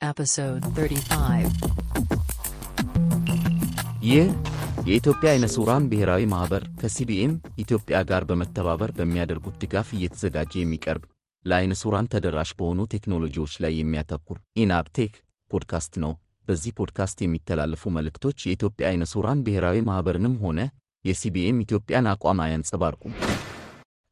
Episode 0.00 0.64
35. 0.70 1.52
ይህ 4.02 4.26
የኢትዮጵያ 4.86 5.28
አይነ 5.30 5.46
ሱራን 5.54 5.84
ብሔራዊ 5.90 6.22
ማኅበር 6.32 6.64
ከሲቢኤም 6.80 7.32
ኢትዮጵያ 7.58 7.96
ጋር 8.10 8.24
በመተባበር 8.28 8.90
በሚያደርጉት 8.98 9.56
ድጋፍ 9.62 9.88
እየተዘጋጀ 9.96 10.52
የሚቀርብ 10.58 11.04
ለአይነ 11.44 11.72
ሱራን 11.82 12.10
ተደራሽ 12.14 12.52
በሆኑ 12.58 12.86
ቴክኖሎጂዎች 12.94 13.54
ላይ 13.64 13.74
የሚያተኩር 13.76 14.38
ኢናብቴክ 14.62 15.14
ፖድካስት 15.50 15.96
ነው። 16.04 16.12
በዚህ 16.48 16.76
ፖድካስት 16.78 17.18
የሚተላለፉ 17.22 17.90
መልእክቶች 17.96 18.38
የኢትዮጵያ 18.44 18.86
አይነ 18.92 19.04
ሱራን 19.12 19.42
ብሔራዊ 19.46 19.80
ማኅበርንም 19.88 20.38
ሆነ 20.44 20.60
የሲቢኤም 21.04 21.62
ኢትዮጵያን 21.64 22.10
አቋም 22.12 22.42
አያንጸባርቁም። 22.44 23.14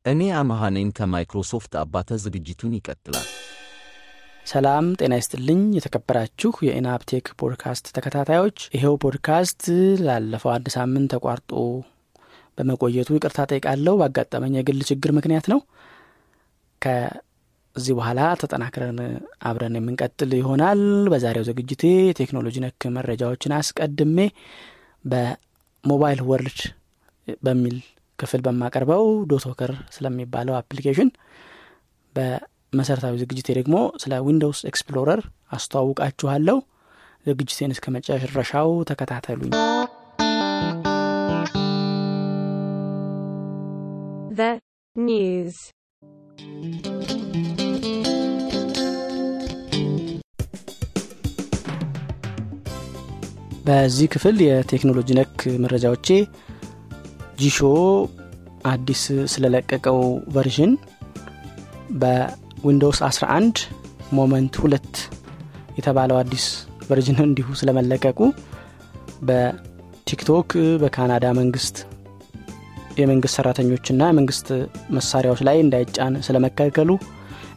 እኔ 0.04 0.22
አመሃኔን 0.38 0.90
ከማይክሮሶፍት 0.96 1.74
አባተ 1.80 2.16
ዝግጅቱን 2.24 2.76
ይቀጥላል። 2.78 3.28
ሰላም 4.44 4.86
ጤና 4.98 5.12
ይስጥልኝ። 5.18 5.60
የተከበራችሁ 5.76 6.50
የኢናብቴክ 6.66 7.26
ፖድካስት 7.40 7.86
ተከታታዮች፣ 7.96 8.58
ይሄው 8.74 8.94
ፖድካስት 9.04 9.62
ላለፈው 10.06 10.50
አንድ 10.54 10.66
ሳምንት 10.74 11.08
ተቋርጦ 11.14 11.52
በመቆየቱ 12.58 13.08
ይቅርታ 13.16 13.46
ጠይቃለሁ። 13.50 13.94
ባጋጠመኝ 14.00 14.54
የግል 14.58 14.80
ችግር 14.90 15.12
ምክንያት 15.18 15.46
ነው። 15.52 15.60
ከዚህ 16.82 17.94
በኋላ 17.98 18.20
ተጠናክረን 18.40 18.98
አብረን 19.48 19.78
የምንቀጥል 19.78 20.32
ይሆናል። 20.40 20.82
በዛሬው 21.12 21.46
ዝግጅቴ 21.48 21.82
የቴክኖሎጂ 22.08 22.56
ነክ 22.64 22.84
መረጃዎችን 22.96 23.56
አስቀድሜ 23.58 24.18
በ 25.04 25.34
Mobile 25.34 26.22
World 26.28 26.60
በሚል 27.42 27.76
ክፍል 28.18 28.40
በማቀርበው 28.46 29.04
DotWalker 29.30 29.72
ስለሚባለው 29.94 30.54
application 30.58 31.08
በመሰረታዊ 32.74 33.16
ዝግጅቴ 33.20 33.48
ደግሞ 33.58 33.74
ስለ 34.02 34.14
Windows 34.26 34.60
Explorer 34.68 35.20
አስተዋውቃችኋለሁ። 35.56 36.56
ዝግጅቴን 37.26 37.74
እስከ 37.74 37.86
መጨረሻው 37.96 38.70
ተከታተሉኝ። 38.90 39.52
The 44.36 44.50
news. 44.96 45.56
በዚህ 53.66 54.08
ክፍል 54.12 54.36
የቴክኖሎጂ 54.44 55.10
ነክ 55.18 55.36
መረጃዎቼ 55.64 56.08
ጂሾ 57.38 57.58
አዲስ 58.70 59.04
ስለለቀቀው 59.32 60.00
version 60.34 60.72
በ 62.64 62.72
Windows 62.72 62.98
11 63.06 63.58
Moment 64.16 64.54
ሁለት 64.62 64.92
የተባለው 65.78 66.16
አዲስ 66.20 66.44
version 66.88 67.18
እንዲሁ 67.24 67.46
ስለመለቀቁ 67.60 68.18
በቲክቶክ 69.28 70.48
በካናዳ 70.82 71.26
መንግስት 71.40 71.76
የመንግስት 73.00 73.36
ሰራተኞችና 73.38 74.08
የመንግስት 74.10 74.48
መሳሪያዎች 74.96 75.42
ላይ 75.48 75.58
እንዳይጫን 75.64 76.16
ስለመከልከሉ 76.26 76.90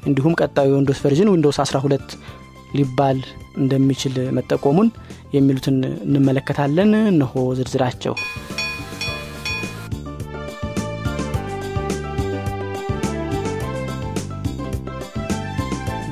እንዲሁም 0.06 0.38
ቀጣዩ 0.42 0.70
የ 0.74 0.80
Windows 0.80 1.02
version 1.06 1.32
Windows 1.34 1.60
12 1.64 2.18
ሊባል 2.78 3.20
እንደሚችል 3.58 4.16
መጠቆሙን 4.38 4.90
የሚሉትን 5.36 5.78
እንመለከታለን። 6.08 6.92
እነሆ 7.12 7.46
ዝርዝራቸው። 7.60 8.16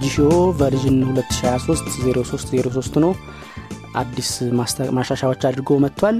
ጂሾ 0.06 0.18
version 0.58 0.98
2023 1.06 1.86
0303 2.00 2.98
ነው። 3.04 3.12
አዲስ 3.96 4.30
ማሻሻያዎች 4.96 5.42
አድርጎ 5.50 5.78
መጥቷል። 5.84 6.18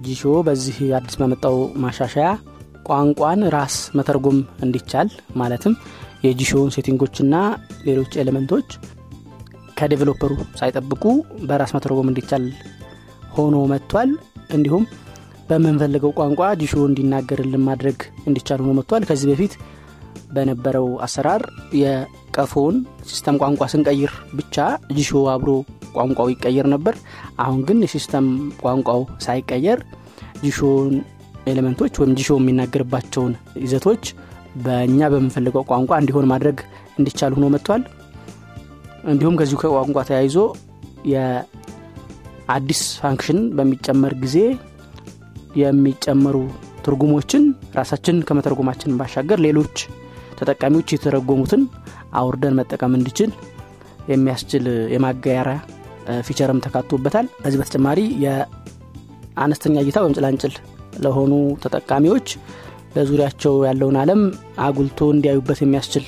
ጂሾ 0.00 0.32
በዚህ 0.46 0.76
አዲስ 0.98 1.14
በመጣው 1.20 1.56
ማሻሻያ 1.84 2.28
ቋንቋን 2.88 3.40
ራስ 3.54 3.76
መተርጎም 3.98 4.38
እንዲቻል 4.64 5.08
ማለትም 5.40 5.74
የጂሾውን 6.24 6.72
setting 6.76 7.05
ኦችና 7.05 7.34
ሌሎች 7.84 8.14
element 8.22 8.52
ኦች 8.52 8.70
ከ 9.78 9.86
developer 9.86 10.24
ኡ 10.24 10.32
ሳይጠብቁ 10.60 11.04
በራስ 11.44 11.74
መተርጎም 11.76 12.10
እንዲቻል 12.12 12.46
ሆኖ 13.36 13.58
መጥቷል። 13.72 14.10
እንዲሁም 14.50 14.86
በምንፈልገው 15.48 16.14
ቋንቋ 16.18 16.42
ጂሾ 16.60 16.74
እንዲናገርልን 16.88 17.66
ማድረግ 17.68 17.98
እንዲቻል 18.28 18.62
ሆኖ 18.62 18.72
መጥቷል። 18.80 19.04
ከዚህ 19.08 19.28
በፊት 19.32 19.54
በነበረው 20.32 20.88
አሰራር 21.06 21.42
የቀፎውን 22.32 22.76
system 23.08 23.36
ቋንቋ 23.40 23.62
ስንቀይር 23.70 24.12
ብቻ 24.36 24.56
ጂሾ 24.96 25.10
አብሮ 25.32 25.50
ቋንቋው 25.96 26.28
ይቀየር 26.32 26.66
ነበር። 26.72 26.94
አሁን 27.44 27.58
ግን 27.68 27.78
የ 27.84 27.94
system 27.94 28.26
ቋንቋው 28.62 29.02
ሳይቀየር 29.24 29.80
ጂሾን 30.44 30.94
element 31.46 31.75
ኦች 31.75 31.92
ወይም 32.00 32.14
ጂሾ 32.18 32.30
የሚናገርባቸውን 32.38 33.32
ይዘቶች 33.64 34.04
በእኛ 34.64 35.00
በምንፈልገው 35.12 35.64
ቋንቋ 35.70 35.92
እንዲሆን 36.00 36.28
ማድረግ 36.32 36.58
እንዲቻል 36.98 37.34
ሆኖ 37.36 37.46
መጥቷል። 37.54 37.82
እንዲሁም 39.12 39.36
ከዚሁ 39.40 39.58
ከቋንቋ 39.62 39.98
ተያይዞ 40.10 40.38
የአዲስ 41.12 42.82
function 43.00 43.40
በሚጨመር 43.58 44.14
ጊዜ 44.24 44.38
የሚጨመሩ 45.62 46.36
ትርጉሞችን 46.84 47.44
ራሳችን 47.76 48.24
ከመተርጎማችን 48.28 48.96
ባሻገር 49.00 49.40
ሌሎች 49.48 49.76
ተጠቃሚዎች 50.38 50.88
የተረጎሙትን 50.94 51.62
አውርደን 52.14 52.56
መጠቀም 52.60 52.96
እንዲችል 52.98 53.30
የሚያስችል 54.12 54.64
የማጋያሪያ 54.94 55.58
feature 56.26 56.54
ም 56.54 56.62
ተካቶበታል። 56.64 57.26
ከዚህ 57.42 57.58
በተጨማሪ 57.60 57.98
የአነስተኛ 58.24 59.74
እይታ 59.84 59.98
ወይም 60.04 60.16
ጭላንጭል 60.18 60.54
ለሆኑ 61.04 61.32
ተጠቃሚዎች 61.62 62.28
በዙሪያቸው 62.94 63.54
ያለውን 63.66 63.96
ዓለም 64.00 64.22
አጉልቶ 64.64 65.00
እንዲያዩበት 65.14 65.60
የሚያስችል 65.62 66.04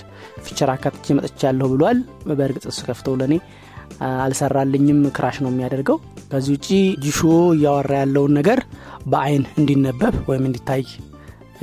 feature 0.46 0.70
አካትቼ 0.72 1.14
መጥቻ 1.18 1.40
ያለሁ 1.48 1.68
ብሏል። 1.72 1.98
በእርግጥ 2.30 2.64
ስከፍተው 2.78 3.14
ለእኔ 3.20 3.34
አልሰራልኝም፣ 4.24 5.00
crash 5.16 5.36
ነው 5.44 5.50
የሚያደርገው። 5.52 5.96
ከዚህ 6.30 6.52
ውጪ 6.56 6.68
ጂሾ 7.04 7.18
እያወራ 7.54 7.92
ያለውን 8.02 8.32
ነገር 8.38 8.60
በአይን 9.06 9.44
እንዲነበብ 9.58 10.14
ወይም 10.30 10.46
እንዲታይ 10.48 10.82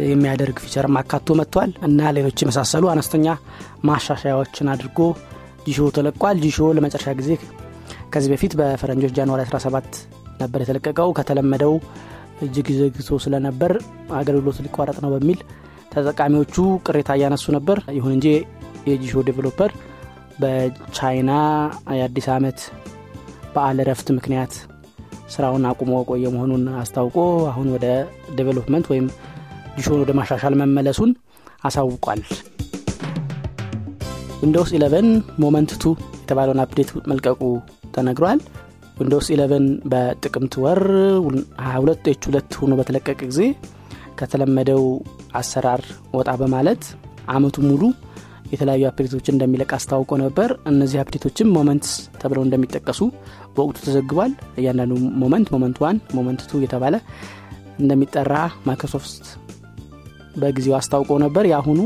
የሚያደርግ 0.06 0.58
feature 0.64 0.90
ም 0.90 0.98
አካቶ 1.00 1.36
መጥቷል 1.40 1.72
እና 1.88 2.12
ሌሎች 2.18 2.38
የመሳሰሉ 2.44 2.84
አነስተኛ 2.92 3.28
ማሻሻያዎችን 3.88 4.72
አድርጎ 4.74 5.00
ጂሾ 5.66 5.90
ተለቋል። 5.98 6.38
ጂሾ 6.44 6.70
ለመጨረሻ 6.78 7.10
ጊዜ 7.20 7.32
ከዚህ 8.14 8.30
በፊት 8.34 8.54
በፈረንጆች 8.60 9.14
January 9.18 9.42
17 9.50 10.00
ነበር 10.42 10.60
የተለቀቀው። 10.64 11.10
ከተለመደው 11.18 11.74
እጅግ 12.46 12.68
ዘግይቶ 12.78 13.20
ስለነበር 13.26 13.72
አገልግሎት 14.20 14.60
ሊቋረጥ 14.66 14.98
ነው 15.04 15.12
በሚል 15.16 15.40
ተጠቃሚዎቹ 15.94 16.56
ቅሬታ 16.88 17.12
እያነሱ 17.18 17.46
ነበር። 17.58 17.78
ይሁን 17.98 18.14
እንጂ 18.18 18.28
የጂሾ 18.90 19.24
ዴቨሎፐር 19.28 19.72
በቻይና 20.42 21.32
የአዲስ 21.98 22.28
ዓመት 22.36 22.60
በዓል 23.54 23.80
እረፍት 23.84 24.08
ምክንያት 24.18 24.54
ስራውን 25.34 25.66
አቁሞ 25.70 25.92
ቆየ 26.10 26.26
መሆኑን 26.36 26.64
አስታውቆ 26.82 27.18
አሁን 27.52 27.68
ወደ 27.76 27.86
development 28.36 28.86
ወይም 28.92 29.06
ጂሾን 29.76 30.00
ወደ 30.02 30.12
ማሻሻል 30.18 30.56
መመለሱን 30.62 31.12
አሳውቋል። 31.64 32.22
Windows 34.42 34.72
11 34.78 35.10
Moment 35.44 35.72
two 35.82 35.86
የተባለውን 36.22 36.62
update 36.64 36.90
መልቀቁ 37.12 37.42
ተነግሯል። 37.96 38.40
Windows 38.98 39.28
11 39.36 39.68
በጥቅምት 39.92 40.54
ወር 40.64 40.82
22 41.66 42.10
H 42.12 42.24
2 42.30 42.58
ሆኖ 42.62 42.74
በተለቀቀ 42.80 43.20
ጊዜ 43.24 43.42
ከተለመደው 44.20 44.84
አሰራር 45.34 45.84
ወጣ 46.18 46.30
በማለት 46.42 46.84
አመቱ 47.36 47.58
ሙሉ 47.68 47.84
የተለያዩ 48.54 48.84
update 48.90 49.13
ኦችን 49.13 49.36
እንደሚለቅ 49.36 49.70
አስታውቆ 49.78 50.18
ነበር። 50.24 50.50
እነዚህ 50.72 50.98
update 51.04 51.28
ኦችም 51.28 51.52
Moments 51.58 51.92
ተብለው 52.22 52.44
እንደሚጠቀሱ 52.46 53.00
በወቅቱ 53.56 53.78
ተዘግቧል። 53.86 54.32
እያንዳንዱ 54.60 54.92
Moment 55.22 55.50
Moment 55.56 55.78
one 55.84 56.00
Moment 56.18 56.42
two 56.50 56.60
እየተባለ 56.60 56.96
እንደሚጠራ 57.80 58.34
ማይክሮሶፍት 58.68 59.24
በጊዜው 60.40 60.76
አስታውቆ 60.78 61.18
ነበር። 61.24 61.46
የአሁኑ 61.50 61.80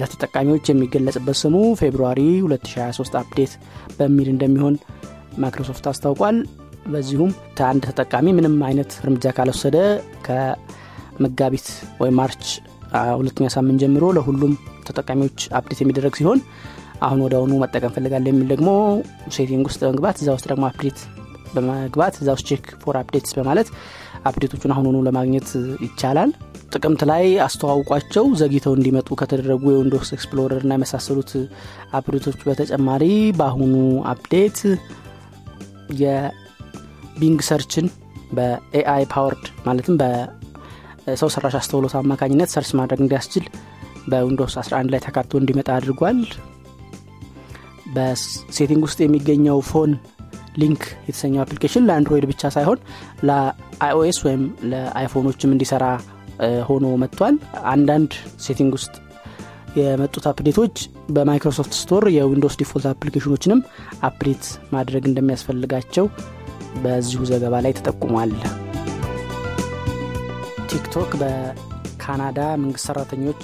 ለተጠቃሚዎች 0.00 0.66
የሚገለጽበት 0.70 1.36
ስሙ 1.40 1.56
February 1.80 2.20
2023 2.44 3.16
update 3.20 3.52
በሚል 3.98 4.28
እንደሚሆን 4.32 4.76
ማይክሮሶፍት 5.38 5.86
አስታውቋል። 5.90 6.36
በዚሁም 6.92 7.30
ከአንድ 7.58 7.82
ተጠቃሚ 7.88 8.26
ምንም 8.36 8.54
አይነት 8.68 8.92
እርምጃ 9.02 9.32
ካልወሰደ 9.36 9.76
ከመጋቢት 10.26 11.66
ወይም 12.00 12.16
March 12.20 12.44
ሁለተኛ 13.18 13.46
ሳምንት 13.54 13.80
ጀምሮ 13.82 14.04
ለሁሉም 14.16 14.54
ተጠቃሚዎች 14.88 15.40
update 15.58 15.80
የሚደረግ 15.82 16.14
ሲሆን 16.18 16.40
አሁን 17.02 17.20
ወዲያውኑ 17.24 17.52
መጠቀም 17.62 17.94
እፈልጋለሁ 17.94 18.26
የሚል 18.30 18.48
ደግሞ 18.52 18.68
setting 19.36 19.64
ውስጥ 19.68 19.80
በመግባት 19.82 20.16
እዛ 20.20 20.28
ውስጥ 20.36 20.46
ደግሞ 20.52 20.64
update 20.68 20.98
በመግባት 21.54 22.14
እዛ 22.20 22.28
ውስጥ 22.36 22.46
check 22.50 22.66
for 22.82 22.96
updates 23.00 23.32
በማለት 23.38 23.68
update 24.24 24.48
ኦቹን 24.48 24.72
አሁኑኑ 24.74 24.96
ለማግኘት 25.06 25.48
ይቻላል። 25.84 26.30
ጥቅምት 26.74 27.02
ላይ 27.10 27.24
አስተዋውቋቸው 27.46 28.26
ዘግይተው 28.40 28.74
እንዲመጡ 28.76 29.08
ከተደረጉ 29.20 29.64
የ 29.72 29.80
Windows 29.80 30.10
Explorer 30.16 30.62
እና 30.64 30.76
የመሳሰሉት 30.76 31.32
update 31.98 32.22
ኦች 32.22 32.38
በተጨማሪ 32.46 33.04
በአሁኑ 33.38 33.74
update 34.12 34.60
የ 36.02 36.49
Bing 36.49 37.42
search 37.48 37.78
ን 37.78 37.88
በ 38.32 39.04
AI 39.12 39.19
powered 39.19 39.44
ማለትም 39.66 39.96
በሰው 40.00 41.30
ሰራሽ 41.34 41.56
አስተውሎት 41.60 41.94
አማካኝነት 42.00 42.52
search 42.54 42.70
ማድረግ 42.80 43.02
እንዲያስችል 43.04 43.44
በ 44.08 44.18
Windows 44.18 44.54
11 44.60 44.92
ላይ 44.92 45.00
ተካቶ 45.04 45.40
እንዲመጣ 45.40 45.68
አድርጓል። 45.74 46.20
በ 47.94 48.14
setting 48.14 48.82
ውስጥ 48.86 48.98
የሚገኘው 49.02 49.58
Phone 49.70 49.90
Link 50.56 50.80
የተሰኘው 51.06 51.42
application 51.44 51.86
ለ 51.88 51.96
Android 51.96 52.24
ብቻ 52.30 52.50
ሳይሆን 52.56 52.78
ለ 53.28 53.64
iOS 53.64 54.18
ወይም 54.26 54.42
ለ 54.72 54.84
iPhone 54.84 55.19
ኦችም 55.19 55.54
እንዲሰራ 55.54 55.84
ሆኖ 56.68 56.86
መጥቷል። 57.02 57.34
አንዳንድ 57.72 58.12
setting 58.44 58.72
ውስጥ 58.78 58.94
የመጡት 59.76 60.24
update 60.30 60.58
ኦች 60.58 60.76
በ 61.10 61.22
Microsoft 61.22 61.74
Store 61.78 62.04
የ 62.16 62.24
Windows 62.24 62.54
default 62.60 62.86
application 62.90 63.31
ኦችንም 63.31 63.60
update 64.08 64.44
ማድረግ 64.74 65.04
እንደሚያስፈልጋቸው 65.10 66.06
በዚሁ 66.82 67.20
ዘገባ 67.30 67.54
ላይ 67.64 67.72
ተጠቁሟል። 67.78 68.32
TikTok 70.72 71.10
በካናዳ 71.22 72.40
መንግስት 72.62 72.86
ሰራተኞች 72.90 73.42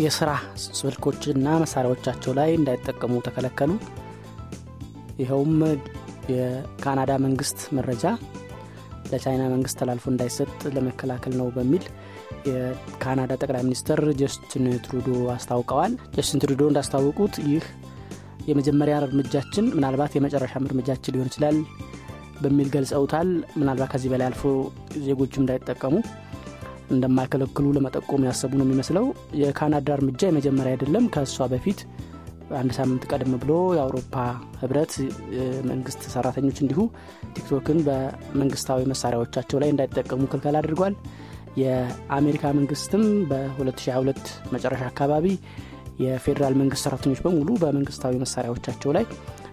የስራ 0.00 0.30
ስልኮችና 0.78 1.46
መሳሪያዎቻቸው 1.62 2.32
ላይ 2.38 2.50
እንዳይጠቀሙ 2.58 3.14
ተከለከሉ። 3.26 3.70
ይኸውም 5.20 5.54
የካናዳ 6.30 7.12
መንግስት 7.24 7.58
መረጃ 7.76 8.04
ለቻይና 9.10 9.42
መንግስት 9.52 9.76
ተላልፎ 9.80 10.06
እንዳይሰጥ 10.12 10.48
ለመከላከል 10.74 11.32
ነው 11.40 11.46
በሚል 11.54 11.84
የካናዳ 12.48 13.32
ጠቅላይ 13.42 13.62
ሚኒስትር 13.66 14.00
ጀስትን 14.20 14.66
ትሩዶ 14.84 15.08
አስታውቀዋል። 15.34 15.94
ጀስትን 16.16 16.42
ትሩዶ 16.42 16.62
እንዳስታወቁት 16.70 17.36
ይህ 17.48 17.64
የመጀመሪያ 18.48 18.96
እርምጃችን 19.02 19.66
ምናልባት 19.76 20.12
የመጨረሻም 20.16 20.66
እርምጃችን 20.68 21.14
ሊሆን 21.14 21.30
ይችላል 21.30 21.56
በሚል 22.42 22.68
ገልጸውታል። 22.74 23.28
ምናልባት 23.60 23.90
ከዚህ 23.92 24.10
በላይ 24.12 24.28
አልፎ 24.30 24.42
ዜጎችም 25.06 25.42
እንዳይጠቀሙ 25.44 25.94
እንደማይከለክሉ 26.94 27.66
ለመጠቆም 27.76 28.24
ያሰቡ 28.28 28.52
ነው 28.58 28.64
የሚመስለው። 28.66 29.04
የካናዳ 29.40 29.88
እርምጃ 29.98 30.22
የመጀመሪያ 30.28 30.72
አይደለም 30.76 31.04
ከእሷ 31.14 31.46
በፊት 31.52 31.80
አንድ 32.58 32.72
ሳምንት 32.76 33.02
ቀደም 33.10 33.32
ብሎ 33.42 33.52
የአውሮፓ 33.76 34.14
ህብረት 34.60 34.92
መንግስት 35.70 36.02
ሰራተኞች 36.14 36.58
እንዲሁ 36.62 36.80
TikTok 37.34 37.67
ን 37.67 37.78
በመንግስታዊ 37.86 38.80
መሳሪያዎቻቸው 38.92 39.60
ላይ 39.62 39.70
እንዳይጠቀሙ 39.72 40.22
ክልከላ 40.32 40.56
አድርጓል። 40.60 40.94
የአሜሪካ 41.60 42.44
መንግስትም 42.58 43.04
በ2022 43.30 44.24
መጨረሻ 44.54 44.82
አካባቢ 44.90 45.26
የፌዴራል 46.04 46.54
መንግስት 46.60 46.84
ሰራተኞች 46.86 47.20
በሙሉ 47.24 47.48
በመንግስታዊ 47.62 48.14
መሳሪያዎቻቸው 48.22 48.92
ላይ 48.96 49.04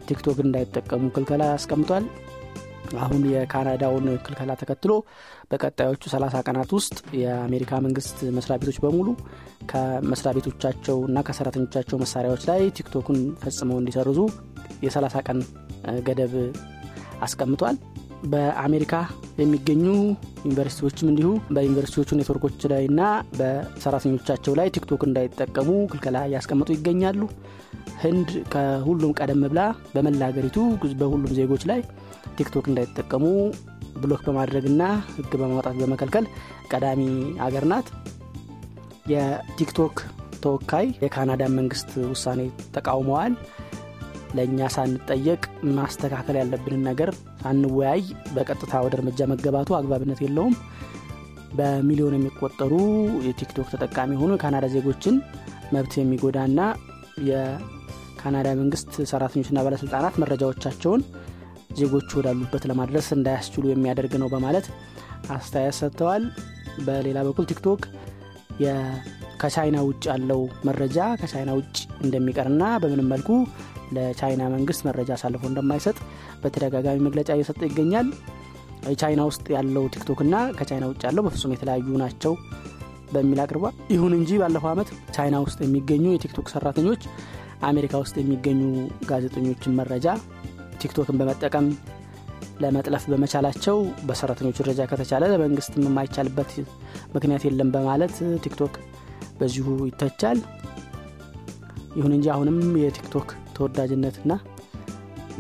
ቲክቶክ 0.10 0.38
እንዳይጠቀሙ 0.44 1.06
ክልከላ 1.16 1.44
አስቀምጧል 1.56 2.06
አሁን 2.98 3.22
የካናዳውን 3.32 4.06
ክልከላ 4.26 4.52
ተከትሎ 4.62 4.92
በቀጣዮቹ 5.52 6.04
30 6.14 6.42
ቀናት 6.48 6.72
ውስጥ 6.78 6.98
የአሜሪካ 7.22 7.80
መንግስት 7.86 8.18
መስሪያ 8.38 8.58
ቤቶች 8.62 8.80
በሙሉ 8.84 9.08
ከመስሪያ 9.72 10.34
ቤቶቻቸው 10.38 10.98
እና 11.10 11.24
ከሰራተኞቻቸው 11.28 12.00
መሳሪያዎች 12.04 12.44
ላይ 12.52 12.64
ቲክቶክን 12.80 13.20
ፈጽመው 13.44 13.80
እንዲሰርዙ 13.82 14.20
የ30 14.86 15.24
ቀን 15.28 15.40
ገደብ 16.08 16.34
አስቀምጧል። 17.22 17.78
በአሜሪካ 18.26 18.94
የሚገኙ 19.40 19.84
ዩኒቨርሲቲዎችም 20.46 21.10
እንዲሁ 21.12 21.30
በዩኒቨርሲቲዎቹ 21.56 22.10
ኔትወርኮች 22.20 22.64
ላይ 22.72 22.84
እና 22.90 23.02
በሰራተኞቻቸው 23.40 24.54
ላይ 24.60 24.68
TikTok 24.76 25.02
እንዳይጠቀሙ 25.08 25.70
ክልከላ 25.92 26.20
እያስቀመጡ 26.30 26.70
ይገኛሉ። 26.76 27.22
ህንድ 28.02 28.30
ከሁሉም 28.54 29.14
ቀደም 29.20 29.44
ብላ 29.46 29.62
በመላ 29.94 30.22
ሀገሪቱ 30.30 30.58
በሁሉም 31.00 31.32
ዜጎች 31.40 31.64
ላይ 31.72 31.80
TikTok 32.38 32.66
እንዳይጠቀሙ 32.70 33.26
block 34.02 34.22
በማድረግና 34.28 34.84
ህግ 35.14 35.32
በማውጣት 35.42 35.76
በመከልከል 35.80 36.26
ቀዳሚ 36.72 37.02
አገር 37.46 37.66
ናት። 37.72 37.88
የ 39.12 39.33
TikTok 39.33 39.96
ተወካይ 40.44 40.88
የካናዳ 41.04 41.44
መንግስት 41.58 41.92
ውሳኔ 42.12 42.42
ተቃውመዋል። 42.76 43.34
ለእኛ 44.38 44.60
ሳንጠየቅ 44.76 45.42
ማስተካከል 45.78 46.36
ያለብንን 46.40 46.82
ነገር 46.90 47.10
ሳንወያይ 47.42 48.02
በቀጥታ 48.36 48.82
ወደ 48.86 48.94
እርምጃ 48.98 49.28
መገባቱ 49.32 49.70
አግባብነት 49.78 50.20
የለውም። 50.24 50.56
በሚሊዮን 51.58 52.16
የሚቆጠሩ 52.18 52.74
የቲክቶክ 53.28 53.68
ተጠቃሚ 53.74 54.12
የሆኑ 54.16 54.32
የካናዳ 54.36 54.66
ዜጎችን 54.74 55.16
መብት 55.74 55.94
የሚጎዳና 55.98 56.60
የካናዳ 57.30 58.48
መንግስት 58.62 58.92
ሰራተኞችና 59.12 59.64
ባለስልጣናት 59.66 60.18
መረጃዎቻቸውን 60.24 61.02
ዜጎቹ 61.78 62.10
ወዳሉበት 62.20 62.64
ለማድረስ 62.72 63.08
እንዳያስችሉ 63.16 63.64
የሚያደርግ 63.70 64.14
ነው 64.22 64.30
በማለት 64.34 64.68
አስተያየት 65.36 65.78
ሰጥተዋል። 65.80 66.24
በሌላ 66.88 67.20
በኩል 67.28 67.46
ቲክቶክ 67.52 67.82
ከቻይና 69.42 69.78
ውጭ 69.88 70.04
ያለው 70.12 70.40
መረጃ 70.68 71.00
ከቻይና 71.22 71.52
ውጭ 71.58 71.76
እንደሚቀርና 72.04 72.64
በምንም 72.84 73.10
መልኩ 73.14 73.30
ለቻይና 73.96 74.44
መንግስት 74.56 74.82
መረጃ 74.88 75.10
አሳልፎ 75.18 75.44
እንደማይሰጥ 75.50 75.98
በተደጋጋሚ 76.42 76.98
መግለጫ 77.08 77.30
እየሰጠ 77.36 77.62
ይገኛል። 77.70 78.08
ቻይና 79.02 79.22
ውስጥ 79.30 79.46
ያለው 79.56 79.84
ቲክቶክ 79.94 80.20
እና 80.26 80.36
ከቻይና 80.58 80.86
ውጭ 80.92 81.02
ያለው 81.08 81.24
በፍጹም 81.26 81.54
የተለያዩ 81.56 81.98
ናቸው 82.04 82.34
በሚል 83.14 83.40
አቅርቧል። 83.44 83.76
ይሁን 83.94 84.14
እንጂ 84.18 84.32
ባለፈው 84.42 84.70
ዓመት 84.74 84.90
ቻይና 85.16 85.36
ውስጥ 85.46 85.60
የሚገኙ 85.66 86.06
የቲክቶክ 86.14 86.48
ሰራተኞች 86.54 87.04
አሜሪካ 87.64 87.94
ውስጥ 88.04 88.16
የሚገኙ 88.22 88.62
ጋዜጠኞችን 89.10 89.78
መረጃ 89.80 90.08
ቲክቶክን 90.82 91.18
በመጠቀም 91.20 91.68
ለመጥለፍ 92.62 93.04
በመቻላቸው 93.12 93.78
በሰራተኞች 94.08 94.60
ደረጃ 94.62 94.82
ከተቻለ 94.92 95.24
ለመንግስት 95.34 95.74
የማይቻልበት 95.80 96.52
ምክንያት 97.16 97.44
የለም 97.48 97.72
በማለት 97.76 98.16
TikTok 98.46 98.76
በዚሁ 99.40 99.68
ይተቻል። 99.90 100.40
ይሁን 101.98 102.14
እንጂ 102.16 102.28
አሁንም 102.34 102.58
የ 102.82 102.93
TikTok 102.93 103.28
ተወዳጅነትና 103.56 104.32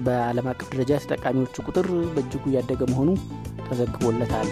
በአለም 0.05 0.47
አቀፍ 0.51 0.67
ደረጃ 0.73 0.99
ተጠቃሚዎቹ 1.03 1.55
ቁጥር 1.67 1.85
በእጅጉ 2.15 2.43
እያደገ 2.51 2.81
መሆኑ 2.91 3.09
ተዘግቦለታል። 3.67 4.49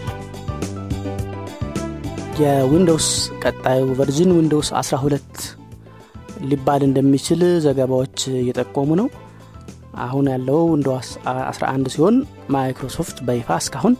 የ 2.39 2.55
Windows 2.55 3.09
ቀጣዩ 3.43 3.83
version 3.99 4.31
Windows 4.37 4.69
12 4.79 5.43
ሊባል 6.49 6.81
እንደሚችል 6.87 7.41
ዘገባዎች 7.65 8.17
እየጠቆሙ 8.39 8.89
ነው 9.01 9.07
አሁን 10.03 10.25
ያለው 10.31 10.59
Windows 10.71 11.09
11 11.31 11.91
ሲሆን 11.93 12.15
ማይክሮሶፍት 12.55 13.17
በይፋ 13.27 13.57
እስካሁን 13.61 13.93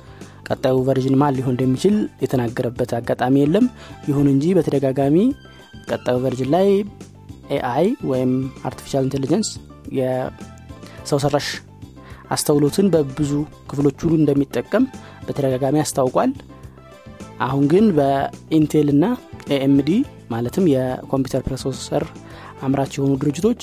ቀጣዩ 0.48 0.78
version 0.88 1.16
ማን 1.22 1.36
ሊሆን 1.38 1.54
እንደሚችል 1.54 1.96
የተናገረበት 2.24 2.92
አጋጣሚ 2.98 3.36
የለም። 3.42 3.66
ይሁን 4.10 4.28
እንጂ 4.34 4.46
በተደጋጋሚ 4.58 5.18
ቀጣዩ 5.90 6.18
version 6.26 6.50
ላይ 6.56 6.68
AI 7.56 7.88
ወይም 8.12 8.34
artificial 8.68 9.06
intelligence 9.08 9.50
የሰው 10.00 11.20
ሰራሽ 11.24 11.48
አስተውሎትን 12.36 12.88
በብዙ 12.94 13.32
ክፍሎች 13.70 13.98
ሁሉ 14.04 14.14
እንደሚጠቀም 14.20 14.86
በተደጋጋሚ 15.26 15.78
አስታውቋል። 15.84 16.32
አሁን 17.46 17.64
ግን 17.72 17.86
በ 17.98 18.24
Intel 18.24 18.90
እና 18.94 19.06
AMD 19.56 19.90
ማለትም 20.32 20.66
የኮምፒውተር 20.74 21.42
processor 21.48 22.04
አምራች 22.66 22.94
የሆኑ 22.98 23.14
ድርጅቶች 23.24 23.62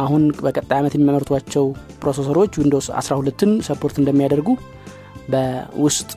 አሁን 0.00 0.22
በቀጣይ 0.44 0.78
ዓመት 0.80 0.94
የሚያመርቷቸው 0.96 1.66
processor 2.02 2.37
ኦች 2.37 2.52
Windows 2.62 2.86
12ን 3.00 3.52
support 3.68 3.96
እንደሚያደርጉ 4.02 4.48
በውስጥ 5.32 6.08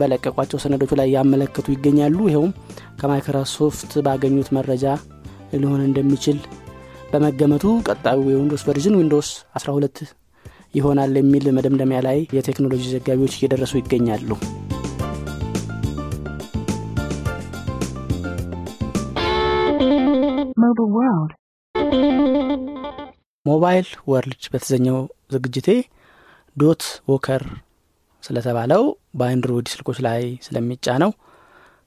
በለቀቋቸው 0.00 0.60
ሰነዶቹ 0.64 0.92
ላይ 1.00 1.08
ያመለከቱ 1.16 1.66
ይገኛሉ 1.74 2.18
ይኸውም 2.30 2.52
ከማይክሮሶፍት 3.00 3.92
ባገኙት 4.06 4.50
መረጃ 4.58 4.84
ሊሆን 5.60 5.82
እንደሚችል 5.88 6.38
በመገመቱ 7.10 7.64
ቀጣዩ 7.88 8.22
የ 8.32 8.39
Windows 8.39 8.64
version 8.68 8.98
Windows 9.00 9.28
12 9.60 10.04
ይሆናል 10.78 11.14
የሚል 11.20 11.44
መደምደሚያ 11.58 11.98
ላይ 12.08 12.20
የቴክኖሎጂ 12.36 12.84
ዘጋቢዎች 12.94 13.36
እየደረሱ 13.38 13.74
ይገኛሉ 13.82 14.30
Mobile 20.58 20.90
World. 20.90 21.32
Mobile 23.46 23.88
World 24.10 24.44
በተሰኘው 24.52 24.98
ዝግጅቴ 25.34 25.68
DotWalker 26.56 27.42
ስለተባለው 28.24 28.82
በ 29.18 29.29
Android 29.29 29.66
ስልኮች 29.72 29.98
ላይ 30.06 30.22
ስለሚጫነው 30.46 31.12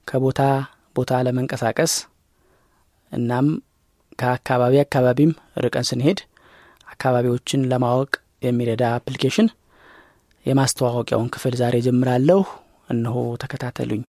ከቦታ 0.08 0.42
ቦታ 0.96 1.22
ለመንቀሳቀስ 1.28 1.94
እናም 3.12 3.48
ከአካባቢ 4.20 4.76
አካባቢም 4.84 5.32
ርቀን 5.66 5.88
ስንሄድ 5.90 6.20
አካባቢዎችን 6.88 7.68
ለማወቅ 7.72 8.12
የሚረዳ 8.44 8.84
application 8.98 9.48
የማስተዋወቂያውን 10.46 11.32
ክፍል 11.36 11.56
ዛሬ 11.62 11.78
ጀምራለሁ። 11.88 12.42
እነሆ 12.90 13.16
ተከታተሉኝ። 13.42 14.02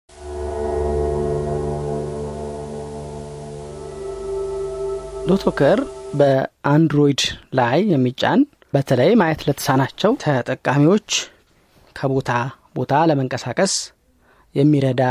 DotWalker 5.30 5.80
በ 6.20 6.42
Android 6.42 7.22
ላይ 7.60 7.80
የሚጫን 7.92 8.42
በተለይ 8.74 9.12
ማየት 9.20 9.42
ለተሳናቸው 9.48 10.12
ተጠቃሚዎች 10.24 11.10
ከቦታ 11.96 12.32
ቦታ 12.76 12.94
ለመንቀሳቀስ 13.10 13.74
የሚረዳ 14.56 15.04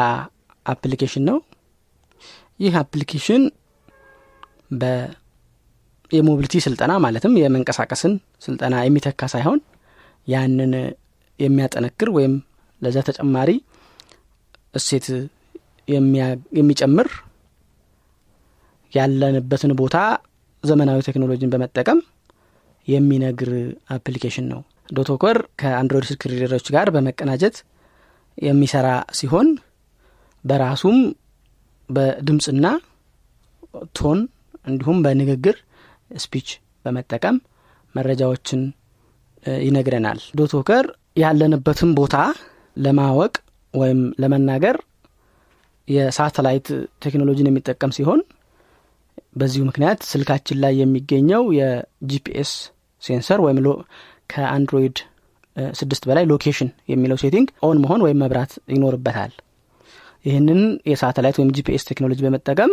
application 0.67 1.25
ነው። 1.29 1.39
ይህ 2.61 2.75
application 2.81 3.43
የ 6.11 6.20
mobility 6.20 6.57
ስልጠና 6.67 6.93
ማለትም 7.05 7.33
የመንቀሳቀስን 7.41 8.13
ስልጠና 8.45 8.77
የሚተካ 8.85 9.23
ሳይሆን 9.33 9.59
ያንን 10.27 10.73
የሚያጠነክር 11.41 12.09
ወይም 12.17 12.35
ለዛ 12.83 12.99
ተጨማሪ 13.09 13.51
እሴት 14.75 15.07
የሚጨምር 16.59 17.09
ያለንበትን 18.93 19.73
ቦታ 19.81 19.97
ዘመናዊ 20.65 20.99
ቴክኖሎጂን 21.09 21.53
በመጠቀም 21.53 21.99
የሚነግር 22.89 23.51
application 23.95 24.47
ነው። 24.53 24.61
DotWalker 24.95 25.37
ከ 25.61 25.71
Android 25.71 26.07
ስልክ 26.11 26.23
reader 26.33 26.53
ኦች 26.53 26.67
ጋር 26.75 26.87
በመቀናጀት 26.95 27.57
የሚሰራ 28.39 28.89
ሲሆን 29.19 29.49
በራሱም 30.45 30.97
በድምፅና 31.91 32.67
tone 33.99 34.19
እንዲሁም 34.67 34.99
በንግግር 35.05 35.57
speech 36.23 36.49
በመጠቀም 36.85 37.37
መረጃዎችን 37.95 38.61
ይነግረናል። 39.63 40.19
DotWalker 40.39 40.85
ያለንበትን 41.17 41.91
ቦታ 41.99 42.17
ለማወቅ 42.77 43.35
ወይም 43.75 44.01
ለመናገር 44.23 44.77
የሳተላይት 45.89 46.67
ቴክኖሎጂን 47.03 47.49
የሚጠቀም 47.51 47.95
ሲሆን 47.97 48.21
በዚሁ 49.39 49.63
ምክንያት 49.69 50.01
ስልካችን 50.11 50.61
ላይ 50.63 50.75
የሚገኘው 50.81 51.43
የ 51.59 51.96
GPS 51.96 52.53
sensor 53.03 53.41
ወይም 53.45 53.59
ከ 54.33 54.47
Android 54.47 54.97
ስድስት 55.79 56.03
በላይ 56.09 56.25
location 56.31 56.71
የሚለው 56.93 57.19
setting 57.23 57.49
on 57.67 57.79
መሆን 57.85 58.03
ወይም 58.07 58.21
መብራት 58.23 58.53
ይኖርበታል። 58.75 59.33
ይህንን 60.25 60.61
የሳተላይት 60.91 61.37
ወይም 61.41 61.53
GPS 61.57 61.85
ቴክኖሎጂ 61.91 62.21
በመጠቀም 62.25 62.73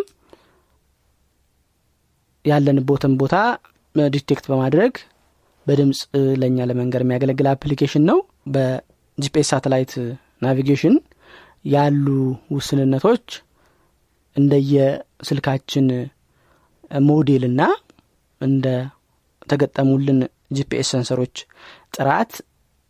ያለንበትን 2.45 3.13
ቦታ 3.21 3.35
detect 3.95 4.45
በማድረግ 4.51 4.93
በድምፅ 5.67 5.99
ለእኛ 6.41 6.57
ለመንገር 6.69 7.03
የሚያገለግል 7.03 7.47
application 7.51 8.03
ነው። 8.09 8.17
በ 8.55 8.93
GPS 8.93 9.49
ሳተላይት 9.53 9.93
navigation 10.41 10.95
ያሉ 11.67 12.07
ውስንነቶች 12.55 13.27
እንደየስልካችን 14.35 15.85
ሞዴልና 17.07 17.61
እንደ 18.41 18.65
ተገጠሙልን 19.47 20.19
GPS 20.51 20.89
sensor 20.93 21.18
ኦች 21.18 21.35
ጥራት 21.95 22.31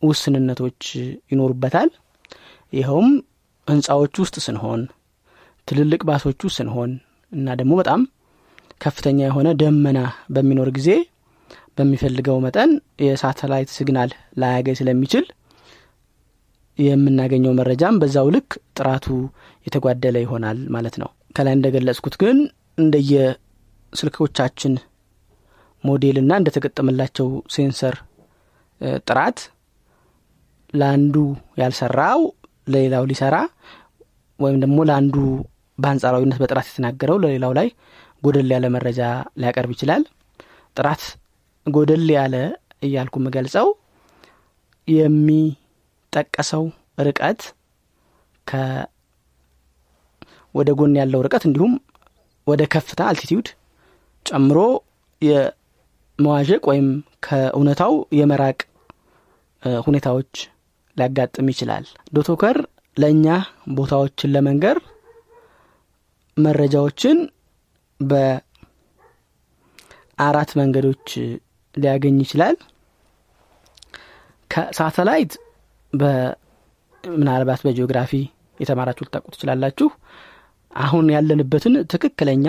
ውስንነቶች 0.01 0.81
ይኖሩበታል። 1.31 1.89
ይኸውም 2.73 3.09
ህንፃዎች 3.67 4.15
ውስጥ 4.23 4.35
ስንሆን፣ 4.45 4.81
ትልልቅ 5.67 6.01
ውስጥ 6.43 6.57
ስንሆን 6.57 6.91
እና 7.31 7.55
ደግሞ 7.59 7.73
በጣም 7.81 8.01
ከፍተኛ 8.81 9.19
የሆነ 9.25 9.47
ደመና 9.61 9.99
በሚኖር 10.29 10.69
ጊዜ 10.77 10.89
በሚፈልገው 11.77 12.37
መጠን 12.45 12.71
የሳተላይት 13.05 13.69
ሲግናል 13.75 14.11
ላያገኝ 14.41 14.75
ስለሚችል 14.79 15.25
የምናገኘው 16.79 17.53
መረጃም 17.59 17.99
በዛው 18.01 18.27
ልክ 18.35 18.49
ጥራቱ 18.77 19.07
የተጓደለ 19.67 20.15
ይሆናል 20.23 20.57
ማለት 20.67 20.95
ነው። 21.01 21.09
ከላይ 21.37 21.53
እንደገለጽኩት 21.57 22.15
ግን 22.21 22.37
እንደየ 22.77 23.13
ስልኮቻችን 23.93 24.73
ሞዴልና 25.83 26.31
እንደተገጠመላቸው 26.39 27.27
ሴንሰር 27.55 27.95
ጥራት 29.07 29.39
ለአንዱ 30.73 31.15
ያልሰራው 31.61 32.21
ለሌላው 32.67 33.03
ሊሰራ 33.11 33.35
ወይም 34.39 34.57
ደግሞ 34.63 34.77
ለአንዱ 34.89 35.15
በአንጻራዊነት 35.79 36.39
በጥራት 36.41 36.67
የተናገረው 36.69 37.17
ለሌላው 37.23 37.51
ላይ 37.59 37.67
ጎደል 38.23 38.49
ያለ 38.53 38.65
መረጃ 38.75 39.01
ሊያቀርብ 39.41 39.71
ይችላል። 39.75 40.03
ጥራት 40.77 41.03
ጎደል 41.67 42.07
ያለ 42.15 42.35
እያልኩ 42.83 43.15
የምገልጸው 43.21 43.67
የሚጠቀሰው 44.87 46.63
ርቀት 47.07 47.41
ወደ 50.55 50.69
ጎን 50.79 50.93
ያለው 50.99 51.21
ርቀት 51.25 51.43
እንዲሁም 51.47 51.73
ወደ 52.47 52.63
ከፍታ 52.73 53.01
አልቲቲዩድ 53.09 53.47
ጨምሮ 54.25 54.59
የመዋዠቅ 55.21 56.63
ወይም 56.69 56.87
ከእውነታው 57.25 57.93
የመራቅ 58.17 58.59
ሁኔታዎች 59.85 60.31
ሊያጋጥም 60.97 61.47
ይችላል። 61.51 61.85
DotWalker 62.13 62.57
ለእኛ 62.97 63.25
ቦታዎችን 63.75 64.31
ለመንገር 64.35 64.77
መረጃዎችን 66.37 67.17
በአራት 67.99 68.41
መንገዶች 70.59 71.07
ሊያገኝ 71.75 72.17
ይችላል። 72.23 72.55
ከሳተላይት 74.51 75.33
ምናልባት 77.03 77.61
በጂኦግራፊ 77.65 78.11
የተማራችሁ 78.59 79.03
ልታውቁ 79.05 79.27
ትችላላችሁ። 79.33 79.87
አሁን 80.71 81.05
ያለንበትን 81.13 81.75
ትክክለኛ 81.91 82.47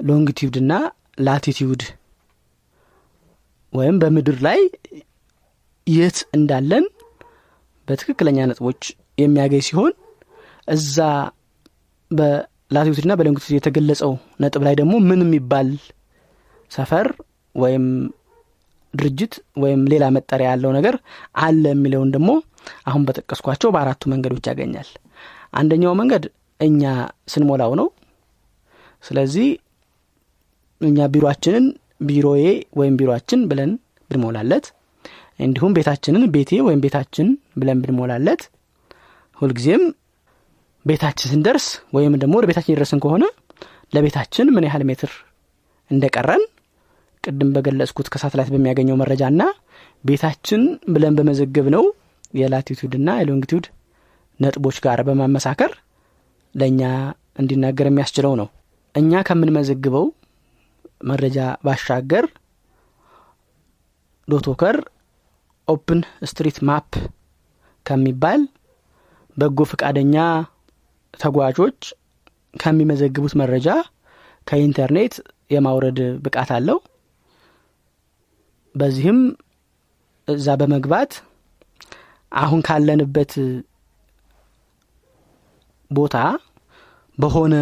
longitude 0.00 0.56
እና 0.60 0.72
latitude 1.20 1.82
ወይም 3.72 3.96
በምድር 4.02 4.36
ላይ 4.46 4.60
የት 5.86 6.18
እንዳለን 6.36 6.84
በትክክለኛ 7.88 8.38
ነጥቦች 8.50 8.82
የሚያገኝ 9.18 9.62
ሲሆን 9.68 9.92
እዛ 10.68 10.96
በላቲቱድና 12.10 13.12
በሎንጊቱድ 13.18 13.52
የተገለጸው 13.56 14.12
ነጥብ 14.42 14.62
ላይ 14.66 14.74
ደግሞ 14.80 14.94
ምን 15.08 15.20
የሚባል 15.24 15.68
ሰፈር 16.70 17.06
ወይም 17.54 17.84
ድርጅት 18.94 19.34
ወይም 19.62 19.80
ሌላ 19.92 20.04
መጠሪያ 20.16 20.48
ያለው 20.52 20.70
ነገር 20.76 20.94
አለ 21.40 21.62
የሚለውን 21.72 22.10
ደግሞ 22.14 22.30
አሁን 22.88 23.02
በጠቀስኳቸው 23.08 23.70
በአራቱ 23.74 24.02
መንገዶች 24.12 24.44
ያገኛል። 24.50 24.88
አንደኛው 25.52 25.92
መንገድ 26.00 26.24
እኛ 26.60 26.82
ስንሞላው 27.28 27.72
ነው። 27.80 27.88
ስለዚህ 29.04 29.46
እኛ 30.80 31.06
ቢሮችንን 31.14 31.64
ቢሮዬ 32.08 32.44
ወይም 32.78 32.94
ቢሮችን 33.00 33.40
ብለን 33.50 33.72
ብንሞላለት፣ 34.10 34.66
እንዲሁም 35.38 35.74
ቤታችንን 35.76 36.24
ቤቴ 36.34 36.60
ወይም 36.66 36.80
ቤታችን 36.84 37.28
ብለን 37.60 37.78
ብንሞላለት 37.82 38.42
ሁልጊዜም 39.38 39.82
ቤታችን 40.84 41.30
ስንደርስ 41.32 41.66
ወይም 41.96 42.14
ደግሞ 42.22 42.34
ወደ 42.38 42.46
ቤታችን 42.50 42.72
የደረስን 42.72 43.00
ከሆነ 43.04 43.24
ለቤታችን 43.92 44.46
ምን 44.54 44.66
ያህል 44.68 44.82
ሜትር 44.90 45.12
እንደቀረን 45.90 46.42
ቅድም 47.24 47.50
በገለጽኩት 47.54 48.08
ከሳተላይት 48.12 48.50
በሚያገኘው 48.54 48.98
መረጃና 49.00 49.40
ቤታችን 50.04 50.62
ብለን 50.94 51.16
በመዘገብ 51.18 51.66
ነው 51.74 51.84
የላቲቱድና 52.34 53.10
የሎንጊቱድ 53.20 53.64
ነጥቦች 54.40 54.76
ጋር 54.84 55.00
በማመሳከር 55.08 55.72
ለእኛ 56.54 56.82
እንዲናገር 57.38 57.86
የሚያስችለው 57.88 58.32
ነው። 58.40 58.48
እኛ 58.94 59.20
ከምንመዘግበው 59.28 60.06
መረጃ 61.00 61.36
ባሻገር 61.64 62.26
DotWalker 64.28 64.76
OpenStreetMap 65.68 66.90
ከሚባል 67.86 68.42
በጎ 69.36 69.60
ፈቃደኛ 69.70 70.16
ተጓዦች 71.14 71.80
ከሚመዘግቡት 72.54 73.34
መረጃ 73.40 73.68
ከኢንተርኔት 74.46 75.14
የማውረድ 75.54 75.98
ብቃት 76.24 76.50
አለው። 76.56 76.78
በዚህም 78.74 79.18
እዛ 80.28 80.48
በመግባት 80.60 81.12
አሁን 82.32 82.60
ካለንበት 82.66 83.32
ቦታ 85.90 86.16
በሆነ 87.18 87.54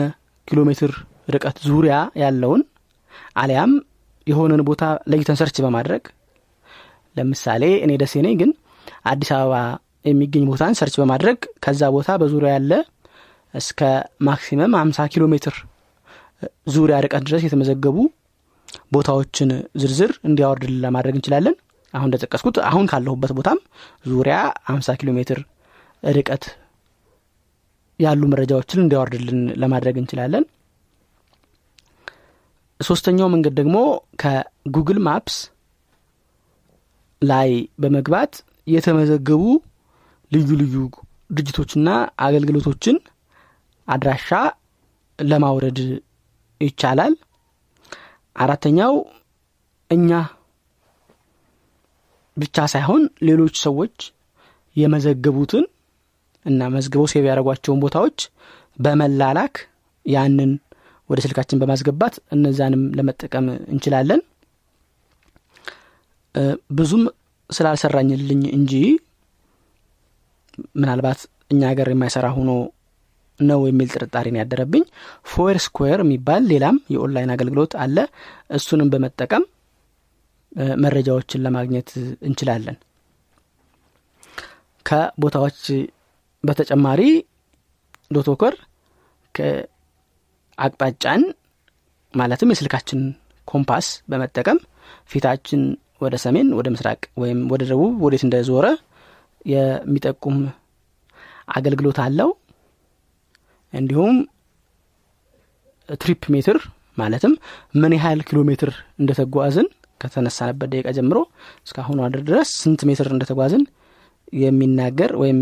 ኪሎ 0.48 0.60
ሜትር 0.68 0.92
ርቀት 1.34 1.56
ዙሪያ 1.68 1.94
ያለውን 2.22 2.62
አሊያም 3.36 3.72
የሆነን 4.26 4.62
ቦታ 4.68 4.82
ለይተን 5.12 5.38
search 5.40 5.56
በማድረግ 5.64 6.02
ለምሳሌ 7.16 7.64
እኔ 7.84 7.92
ደሴ 8.02 8.14
ነኝ፣ 8.26 8.34
ግን 8.40 8.50
አዲስ 9.12 9.30
አበባ 9.36 9.54
የሚገኝ 10.04 10.44
ቦታን 10.50 10.76
search 10.78 10.94
በማድረግ 11.00 11.38
ከዛ 11.64 11.82
ቦታ 11.96 12.10
በዙሪያ 12.22 12.50
ያለ 12.56 12.72
እስከ 13.54 13.80
maximum 14.26 14.72
50 14.80 15.06
ኪሎ 15.12 15.24
ሜትር 15.32 15.54
ዙሪያ 16.74 16.96
ርቀት 17.04 17.22
ድረስ 17.28 17.42
የተመዘገቡ 17.46 17.96
ቦታዎችን 18.94 19.50
ዝርዝር 19.80 20.12
እንዲያወርድልን 20.28 20.82
ለማድረግ 20.84 21.14
እንችላለን። 21.18 21.56
አሁን 21.94 22.08
እንደጠቀስኩት 22.08 22.56
አሁን 22.70 22.86
ካለሁበት 22.90 23.32
ቦታም 23.38 23.58
ዙሪያ 24.08 24.36
50 24.70 24.96
ኪሎ 25.00 25.10
ሜትር 25.18 25.38
ርቀት 26.02 26.44
ያሉ 28.00 28.22
መረጃዎችን 28.32 28.82
እንዲያወርድልን 28.82 29.40
ለማድረግ 29.62 29.96
እንችላለን 30.02 30.44
ሶስተኛው 32.80 33.28
መንገድ 33.28 33.54
ደግሞ 33.60 33.76
ከጉግል 34.22 34.98
ማፕስ 35.06 35.36
ላይ 37.22 37.50
በመግባት 37.82 38.32
የተመዘገቡ 38.66 39.44
ልዩ 40.32 40.48
ልዩ 40.60 40.74
ድርጅቶችና 41.30 41.88
አገልግሎቶችን 42.26 42.96
አድራሻ 43.88 44.28
ለማውረድ 45.18 45.78
ይቻላል። 46.60 47.14
አራተኛው 48.36 48.94
እኛ 49.90 50.10
ብቻ 52.36 52.66
ሳይሆን 52.72 53.02
ሌሎች 53.28 53.56
ሰዎች 53.64 53.96
የመዘገቡትን 54.76 55.64
እና 56.46 56.68
መዝግበው 56.74 57.08
ሴቭ 57.12 57.24
ያደረጓቸውን 57.28 57.80
ቦታዎች 57.84 58.18
በመላላክ 58.78 59.54
ያንን 60.04 60.50
ወደ 61.10 61.18
ስልካችን 61.24 61.60
በማስገባት 61.60 62.14
እነዛንም 62.34 62.82
ለመጠቀም 62.96 63.46
እንችላለን። 63.72 64.20
ብዙም 66.78 67.04
ስላልሰራኝልኝ 67.50 68.42
እንጂ 68.56 68.72
ምናልባት 70.76 71.20
እኛ 71.50 71.60
ሀገር 71.70 71.88
የማይሰራ 71.90 72.26
ሆኖ 72.36 72.50
ነው 73.40 73.60
የሚል 73.66 73.88
ጥርጣሬን 73.94 74.38
ያደረብኝ። 74.40 74.84
Foursquare 75.30 76.00
የሚባል 76.04 76.42
ሌላም 76.52 76.76
የኦንላይን 76.94 77.32
አገልግሎት 77.34 77.72
አለ። 77.82 77.96
እሱንም 78.50 78.90
በመጠቀም 78.92 79.44
መረጃዎችን 80.82 81.42
ለማግኘት 81.44 81.90
እንችላለን። 82.28 82.76
ከቦታዎች 84.86 85.60
በተጨማሪ 86.44 87.00
DotWalker 88.10 88.54
አቅጣጫን 90.58 91.22
ማለትም 92.14 92.52
የስልካችን 92.52 93.00
ኮምፓስ 93.48 93.86
በመጠቀም 94.10 94.58
ፊታችን 95.10 95.62
ወደ 96.00 96.14
ሰሜን 96.24 96.48
ወደ 96.58 96.68
ምስራቅ 96.74 97.00
ወይም 97.22 97.38
ወደ 97.52 97.62
ደቡብ 97.70 97.94
ወዴት 98.04 98.22
እንደዞረ 98.26 98.66
የሚጠቁም 99.46 100.36
አገልግሎት 101.56 101.98
አለው። 102.04 102.30
እንዲሁም 103.72 104.16
ትሪፕ 105.98 106.22
ሜትር 106.34 106.56
ማለትም 106.98 107.32
ምን 107.80 107.92
ያህል 107.96 108.20
ኪሎ 108.28 108.38
ሜትር 108.48 108.70
እንደተጓዝን 109.00 109.68
ከተነሳንበት 110.00 110.68
ደቂቃ 110.72 110.88
ጀምሮ 110.96 111.18
እስካሁኑ 111.66 111.98
አድር 112.06 112.20
ድረስ 112.28 112.50
ስንት 112.62 112.80
ሜትር 112.88 113.08
እንደተጓዝን 113.14 113.62
የሚናገር 114.38 115.12
ወይም 115.22 115.38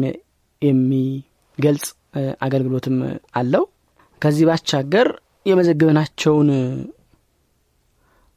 የሚገልጽ 0.62 1.86
አገልግሎትም 2.44 2.96
አለው 3.40 3.64
ከዚህ 4.22 4.44
ባሻገር 4.48 5.08
የመዘግበናቸውን 5.46 6.50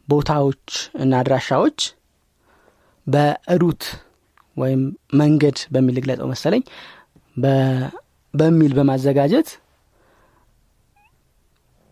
ቦታዎች 0.08 0.68
እና 1.02 1.12
አድራሻዎች 1.22 1.80
በ 3.08 3.29
route 3.29 3.84
ወይም 4.58 4.82
መንገድ 5.14 5.58
በሚል 5.74 5.98
ብገልጸው 6.04 6.28
መሰለኝ 6.32 6.64
በሚል 8.34 8.72
በማዘጋጀት 8.78 9.50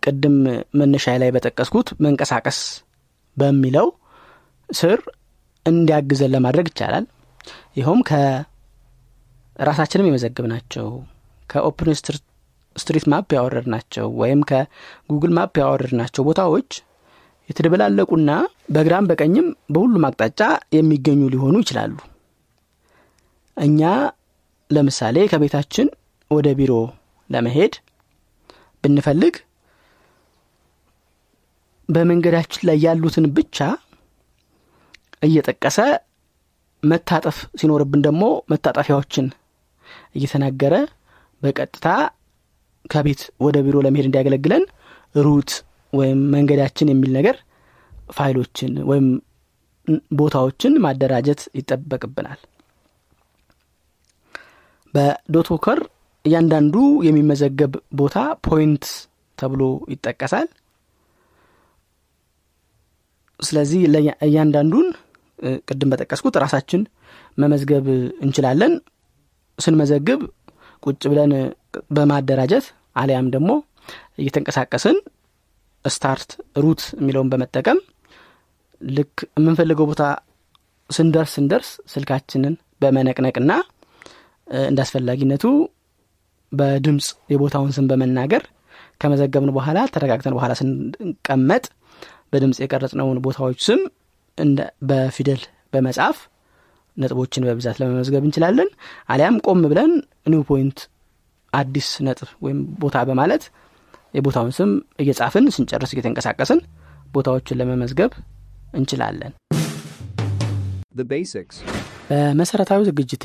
ቅድም 0.02 0.36
መነሻ 0.80 1.14
ላይ 1.22 1.30
በጠቀስኩት 1.34 1.88
መንቀሳቀስ 2.04 2.58
በሚለው 3.36 3.88
ስር 4.68 4.98
እንዲያግዘን 5.66 6.32
ለማድረግ 6.34 6.66
ይቻላል። 6.70 7.04
ይኸውም 7.78 8.00
ከራሳችንም 8.08 10.08
የመዘገብናቸው 10.08 10.86
ከ 11.50 11.88
OpenStreetMap 12.78 13.30
ያወረድናቸው 13.36 14.06
ወይም 14.20 14.40
ከ 14.50 15.32
Google 15.38 15.54
Map 15.62 15.92
ያወረድናቸው 16.00 16.22
ቦታዎች 16.28 16.70
የተደበላለቁና 17.48 18.30
በግራም 18.74 19.08
በቀኝም 19.10 19.46
በሁሉም 19.74 20.06
አቅጣጫ 20.08 20.40
የሚገኙ 20.76 21.20
ሊሆኑ 21.34 21.56
ይችላሉ። 21.62 21.94
እኛ 23.56 23.82
ለምሳሌ 24.70 25.18
ከቤታችን 25.30 25.86
ወደ 26.30 26.48
ቢሮ 26.58 26.72
ለመሄድ 27.30 27.74
ብንፈልግ 28.84 29.36
በመንገዳችን 31.88 32.66
ላይ 32.68 32.76
ያሉትን 32.84 33.26
ብቻ 33.36 33.58
እየጠቀሰ 35.22 35.78
መታጠፍ 36.82 37.36
ሲኖርብን 37.60 38.02
ደግሞ 38.06 38.22
መታጠፊያዎችን 38.52 39.26
እየተናገረ 40.16 40.74
በቀጥታ 41.42 41.86
ከቤት 42.90 43.22
ወደ 43.44 43.56
ቢሮ 43.64 43.76
ለመሄድ 43.86 44.06
እንዲያገለግለን 44.08 44.64
route 45.20 45.50
ወይም 45.92 46.20
መንገዳችን 46.34 46.90
የሚል 46.92 47.10
ነገር 47.18 47.36
ፋይሎችን 48.12 48.72
ወይም 48.90 49.06
ቦታዎችን 50.18 50.72
ማደራጀት 50.84 51.40
ይጠበቅብናል። 51.58 52.40
በ 54.94 55.09
DotWalker 55.09 55.78
እያንዳንዱ 56.24 56.74
የሚመዘገብ 57.06 57.72
ቦታ 57.94 58.16
point 58.46 58.84
ተብሎ 59.38 59.62
ይጠቀሳል። 59.92 60.48
ስለዚህ 63.40 63.80
እያንዳንዱን 64.26 64.86
ቅድም 65.68 65.90
በጠቀስኩት 65.92 66.36
ራሳችን 66.44 66.80
መመዝገብ 67.38 67.86
እንችላለን። 68.24 68.72
ስንመዘግብ 69.58 70.20
ቁጭ 70.82 71.02
ብለን 71.12 71.32
በማደራጀት 71.96 72.66
አሊያም 72.98 73.28
ደግሞ 73.34 73.50
እየተንቀሳቀስን 74.20 74.96
start 75.84 76.30
route 76.56 76.82
የሚለውን 76.98 77.30
በመጠቀም 77.32 77.78
ልክ 78.80 79.14
የምንፈልገው 79.30 79.86
ቦታ 79.90 80.02
ስንደርስ 80.90 81.32
ስንደርስ 81.36 81.70
ስልካችንን 81.92 82.54
በመነቅነቅና 82.82 83.52
እንደ 84.66 84.78
አስፈላጊነቱ 84.84 85.44
በድምፅ 86.52 87.06
የቦታውን 87.32 87.72
ስም 87.76 87.88
በመናገር 87.90 88.42
ከመዘገብን 89.02 89.52
በኋላ 89.56 89.78
ተረጋግተን 89.94 90.34
በኋላ 90.36 90.52
ስንቀመጥ 90.60 91.64
በድምፅ 92.32 92.58
የቀረጽነውን 92.62 93.18
ቦታዎች 93.26 93.58
ስም 93.68 93.80
በፊደል 94.88 95.42
በመጻፍ 95.72 96.18
ነጥቦችን 96.96 97.46
በብዛት 97.48 97.76
ለመመዝገብ 97.80 98.22
እንችላለን። 98.26 98.68
አሊያም 99.08 99.36
ቆም 99.46 99.60
ብለን 99.72 99.92
new 100.32 100.42
point 100.48 100.78
አዲስ 101.52 101.88
ነጥብ 102.06 102.30
ወይም 102.44 102.58
ቦታ 102.80 102.96
በማለት 103.08 103.44
የቦታውን 104.14 104.52
ስም 104.58 104.70
እየጻፍን 105.02 105.46
ስንጨርስ 105.56 105.92
እየተንቀሳቀስን 105.94 106.60
ቦታዎችን 107.14 107.58
ለመመዝገብ 107.60 108.12
እንችላለን። 108.74 109.32
The 110.94 111.06
basics. 111.06 111.56
በመሰረታዊ 112.08 112.80
ዝግጅቴ 112.88 113.24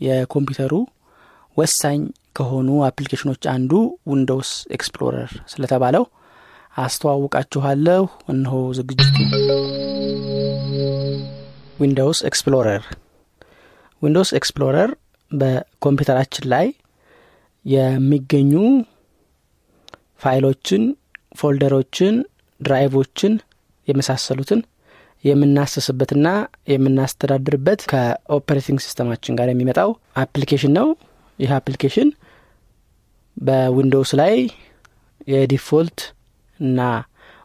የኮምፒውተሩ 0.00 0.72
ወሳኝ 1.56 2.00
ከሆኑ 2.36 2.68
application 2.86 3.27
ኦች 3.27 3.42
አንዱ 3.52 3.72
Windows 4.10 4.50
Explorer 4.76 5.32
ስለተባለው 5.52 6.04
አስተዋውቃችኋለሁ። 6.76 8.04
እነሆ 8.32 8.54
ዝግጅቱ። 8.78 9.16
Windows 11.80 12.20
Explorer 12.28 12.82
Windows 14.02 14.30
Explorer 14.38 14.90
በኮምፒውተራችን 15.30 16.44
ላይ 16.52 16.66
የሚገኙ 17.64 18.52
ፋይሎችን 20.20 20.82
ፎልደሮችን 21.36 22.14
ድራይቮችን 22.60 23.32
የመሳሰሉትን 23.88 24.60
የምናስስበትና 25.24 26.28
የምናስተዳድርበት 26.68 27.80
ከ 27.90 28.06
operating 28.06 28.78
system 28.84 29.08
ኣችን 29.08 29.36
ጋር 29.38 29.48
የሚመጣው 29.50 29.90
application 30.22 30.72
ነው። 30.78 30.88
ይህ 31.38 31.50
application 31.56 32.08
በ 33.36 33.52
Windows 33.52 34.10
ላይ 34.20 34.34
የ 35.28 35.44
default 35.44 36.00
እና 36.60 36.80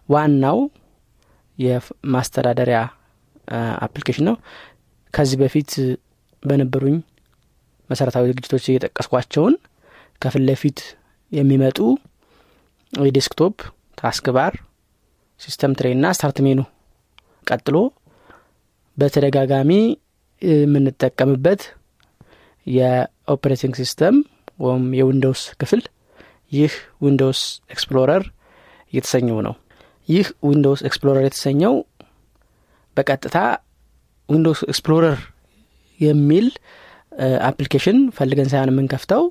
ዋናው 0.10 0.60
የማስተዳደሪያ 1.58 2.80
application 3.86 4.26
ነው። 4.30 4.36
ከዚህ 5.14 5.38
በፊት 5.42 5.72
በነበሩኝ 6.44 6.98
መሰረታዊ 7.90 8.26
ዝግጅቶች 8.32 8.64
እየጠቀስኳቸውን 8.70 9.56
ከፊት 10.22 10.44
ለፊት 10.48 10.80
የሚመጡ 11.32 11.78
የ 12.94 13.56
desktop 13.98 14.28
taskbar 14.36 14.54
system 15.42 15.74
tray 15.80 15.88
እና 15.96 16.06
start 16.16 16.38
menu 16.46 16.60
ቀጥሎ 17.48 17.76
በተደጋጋሚ 18.98 19.72
የምንጠቀምበት 20.42 21.62
የ 22.68 22.87
operating 22.87 23.74
system 23.80 24.16
ወይም 24.60 24.86
የ 25.00 25.09
Windows 25.09 25.42
ክፍል 25.62 25.82
ይህ 26.52 26.74
Windows 27.02 27.42
Explorer 27.70 28.24
የተሰኘው 28.94 29.40
ነው። 29.48 29.56
ይህ 30.10 30.28
Windows 30.48 30.82
Explorer 30.88 31.24
የተሰኘው 31.28 31.74
በቀጥታ 32.98 33.38
Windows 34.30 34.62
Explorer 34.68 35.18
የሚል 36.00 36.48
application 37.50 37.98
ፈልገን 38.18 38.50
ሳይሆን 38.52 38.72
የምንከፍተው 38.72 39.24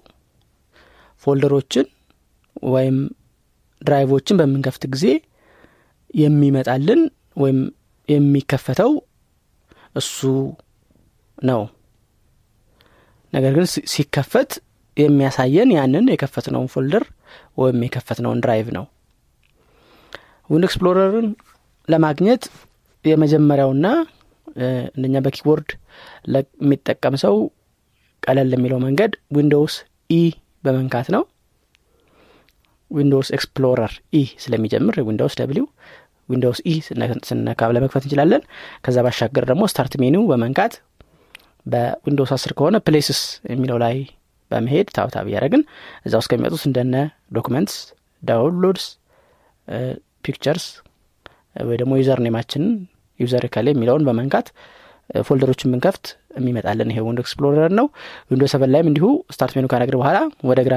ፎልደሮችን 1.23 1.87
ወይም 2.75 2.97
ድራይቮችን 3.83 4.39
በምንከፍት 4.41 4.85
ጊዜ 4.95 5.05
የሚመጣልን 6.15 7.01
ወይም 7.37 7.59
የሚከፈተው 8.09 8.93
እሱ 9.97 10.19
ነው። 11.43 11.61
ነገር 13.33 13.53
ግን 13.57 13.67
ሲከፈት 13.93 14.53
የሚያሳየን 14.97 15.71
ያንን 15.77 16.07
የከፈትነውን 16.13 16.71
folder 16.73 17.05
ወይም 17.61 17.83
የከፈትነውን 17.87 18.41
drive 18.45 18.69
ነው። 18.79 18.85
Windows 20.51 20.65
Explorer 20.65 21.16
ን 21.16 21.29
ለማግኘት 21.89 22.43
የመጀመሪያውና 23.05 23.87
እንደኛ 24.89 25.17
በ 25.25 25.34
keyboard 25.34 25.69
ለሚጠቀም 26.33 27.15
ሰው 27.23 27.35
ቀለል 28.23 28.51
የሚለው 28.55 28.79
መንገድ 28.87 29.13
Windows 29.37 29.75
E 30.11 30.21
በመንካት 30.65 31.09
ነው። 31.15 31.23
Windows 32.91 33.29
Explorer 33.37 33.93
E 34.13 34.23
ስለሚጀምር 34.43 34.97
Windows 35.09 35.35
W 35.41 35.67
Windows 36.29 36.59
E 36.65 36.75
ስነ- 36.87 37.23
ስነካ 37.29 37.69
ለመክፈት 37.75 38.05
እንችላለን። 38.07 38.43
ከዛ 38.85 38.97
ባሻገር 39.07 39.45
ደግሞ 39.51 39.63
start 39.71 39.95
menu 40.03 40.16
ው 40.16 40.23
በመንካት 40.31 40.73
በ 41.67 41.82
Windows 41.82 42.33
አስር 42.37 42.53
ከሆነ 42.59 42.77
places 42.87 43.21
የሚለው 43.53 43.79
ላይ 43.85 43.97
በመሄድ 44.51 44.89
tab 44.97 45.12
tab 45.12 45.27
እያደረግን 45.29 45.63
እዛ 46.07 46.15
ውስጥ 46.21 46.31
ከሚመጡት 46.31 46.63
እንደነ 46.69 46.95
documents 47.37 47.77
downloads 48.23 48.85
pictures 50.25 50.67
ወይ 51.63 51.77
ደግሞ 51.81 51.93
user 52.01 52.19
name 52.27 52.41
ኣችንን 52.41 52.73
user 53.21 53.45
እከሌ 53.55 53.69
የሚለውን 53.75 54.07
በመንካት 54.09 54.47
folder 55.25 55.48
ኦችን 55.48 55.71
ብንከፍት 55.73 56.07
የሚመጣልን 56.39 56.91
ይሄ 56.93 56.99
Windows 57.07 57.21
Explorer 57.25 57.73
ነው። 57.79 57.87
Windows 58.31 58.45
seven 58.53 58.71
ላይም 58.75 58.89
እንዲሁ 58.91 59.07
start 59.35 59.55
menu 59.57 59.67
ካነግር 59.73 59.97
በኋላ 60.01 60.19
ወደ 60.51 60.61
ግራ 60.69 60.77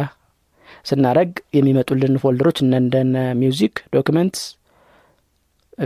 ስናደርግ 0.86 1.30
የሚመጡልን 1.58 2.16
folder 2.22 2.44
ኦች 2.44 2.60
እንደነ 2.64 3.18
music 3.42 3.76
documents 3.96 4.44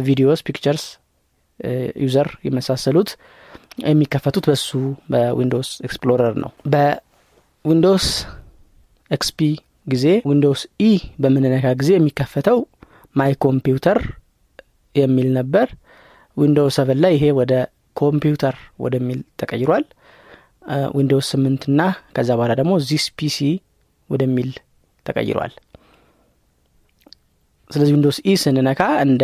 videos 0.02 0.40
pictures 0.48 0.86
user 2.04 2.30
የመሳሰሉት 2.48 3.10
የሚከፈቱት 3.86 4.46
በሱ 4.50 4.70
በ 5.12 5.25
Windows 5.25 5.70
Explorer 5.88 6.34
ነው። 6.44 6.52
በ 6.74 7.04
Windows 7.04 8.08
XP 9.12 9.40
ጊዜ 9.88 10.06
Windows 10.30 10.62
E 10.82 10.92
በምንነካ 11.22 11.74
ጊዜ 11.82 11.92
የሚከፈተው 11.96 12.60
my 13.16 13.34
computer 13.44 14.00
የሚል 14.96 15.28
ነበር። 15.38 15.68
Windows 16.38 16.76
seven 16.80 17.00
ላይ 17.04 17.14
ይሄ 17.18 17.26
ወደ 17.40 17.54
ኮምፒውተር 17.96 18.56
ወደሚል 18.80 19.20
ተቀይሯል። 19.42 19.86
Windows 20.96 21.28
ስምንት 21.34 21.64
ና 21.78 21.82
ከዛ 22.16 22.30
በኋላ 22.38 22.54
ደግሞ 22.60 22.74
this 22.88 23.06
PC 23.18 23.38
ወደሚል 24.10 24.50
ተቀይሯል። 25.06 25.54
ስለዚህ 27.70 27.94
Windows 27.96 28.18
E 28.24 28.34
ስንነካ 28.42 28.82
እንደ 29.06 29.24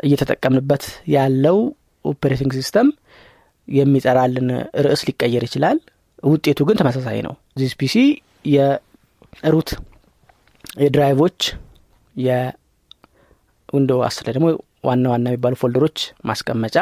እየተጠቀምንበት 0.00 0.84
ያለው 1.14 1.58
operating 2.04 2.52
system 2.58 2.88
የሚጠራልን 3.68 4.48
ርዕስ 4.84 5.02
ሊቀየር 5.08 5.44
ይችላል። 5.46 5.78
ውጤቱ 6.22 6.60
ግን 6.68 6.78
ተመሳሳይ 6.80 7.18
ነው። 7.26 7.34
ዚስ 7.58 7.72
ፒሲ 7.80 7.94
የሩት 8.54 9.70
የድራይቮች 10.78 11.40
የዊንዶ 12.16 13.90
አስር 14.06 14.24
ላይ 14.26 14.34
ደግሞ 14.36 14.46
ዋና 14.86 15.04
ዋና 15.12 15.26
የሚባሉ 15.30 15.54
folder 15.60 15.83
ኦች 15.83 15.98
ማስቀመጫ 16.28 16.76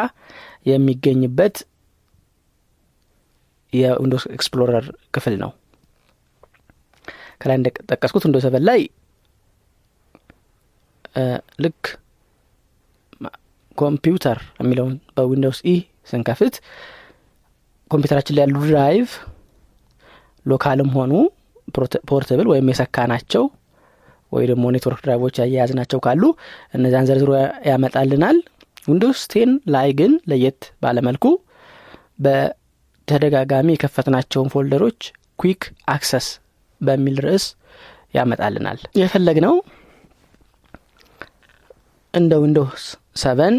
የሚገኝበት 0.70 1.56
የ 3.72 3.84
Windows 3.84 4.24
Explorer 4.34 4.84
ክፍል 5.14 5.34
ነው። 5.42 5.50
ከላይ 7.40 7.56
እንደጠቀስኩት 7.60 8.24
Windows 8.26 8.38
seven 8.44 8.64
ላይ 8.68 8.80
ልክ 11.64 11.82
ኮምፒውተር 13.78 14.38
የሚለውን 14.60 14.94
በ 15.16 15.26
Windows 15.26 15.58
E 15.64 15.74
ስንከፍት 16.10 16.54
ኮምፒውተራችን 17.90 18.34
ላይ 18.36 18.42
ያሉ 18.44 18.56
drive 18.64 19.08
local 20.46 20.78
ም 20.78 20.90
ሆኑ 20.96 21.12
portable 22.10 22.46
ወይም 22.52 22.70
የሰካናቸው 22.72 23.44
ወይ 24.34 24.44
ደግሞ 24.50 24.64
network 24.74 25.00
drive 25.04 25.37
ኦች 25.40 25.70
ያያያዝናቸው 25.78 25.98
ካሉ 26.04 26.22
እነዚያን 26.76 27.08
ዘርዝሮ 27.10 27.30
ያመጣልናል። 27.68 28.38
Windows 28.88 29.20
ten 29.32 29.50
ላይ 29.74 29.90
ግን 29.98 30.14
ለየት 30.30 30.62
ባለ 30.82 31.02
መልኩ 31.02 31.26
በተደጋጋሚ 32.24 33.68
የከፈትናቸውን 33.74 34.50
folder 34.54 34.82
ኦች 34.82 35.00
quick 35.38 35.62
access 35.88 36.26
በሚል 36.80 37.16
ርዕስ 37.26 37.46
ያመጣልናል። 38.14 38.80
የፈለግነው 39.00 39.54
እንደ 42.14 42.32
Windows 42.42 42.84
seven 43.16 43.56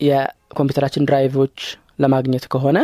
የኮምፒውተራችን 0.00 1.06
drive 1.08 1.36
ኦች 1.36 1.58
ለማግኘት 2.00 2.44
ከሆነ 2.52 2.78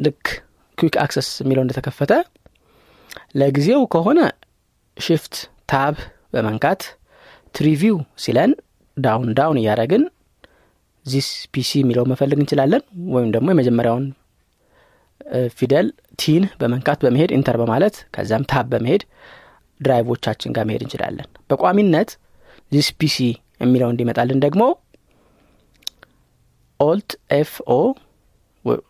ልክ 0.00 0.24
quick 0.80 0.94
access 1.02 1.28
የሚለው 1.42 1.62
እንደተከፈተ 1.64 2.12
ለጊዜው 3.40 3.82
ከሆነ 3.94 4.20
shift 4.96 5.34
tab 5.72 5.96
በመንካት 6.34 6.82
tree 7.54 7.75
view 7.75 7.96
ሲለን 8.24 8.50
down 8.96 9.28
down 9.38 9.58
እያደረግን 9.60 10.02
this 11.06 11.28
PC 11.54 11.70
የሚለው 11.80 12.04
መፈለግ 12.10 12.38
እንችላለን 12.40 12.82
ወይም 13.14 13.30
ደግሞ 13.36 13.48
የመጀመሪያውን 13.52 14.06
ፊደል 15.56 15.86
T 16.18 16.27
ን 16.27 16.44
በመንካት 16.60 16.98
በመሄድ 17.04 17.30
enter 17.36 17.56
በማለት 17.62 17.96
ከዛም 18.14 18.44
tab 18.52 18.66
በመሄድ 18.72 19.02
drive 19.80 20.06
ኦቻችን 20.06 20.54
ጋር 20.56 20.64
መሄድ 20.68 20.82
እንችላለን። 20.84 21.28
በቋሚነት 21.50 22.10
this 22.72 22.88
PC 23.00 23.16
የሚለው 23.60 23.88
እንዲመጣልን 23.92 24.40
ደግሞ 24.44 24.62
alt 26.80 27.10
F 27.38 27.52
O 27.70 27.80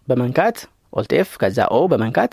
በመንካት 0.09 0.57
alt 0.93 1.13
F 1.19 1.31
ከዛ 1.41 1.59
O 1.71 1.81
በመንካት 1.93 2.33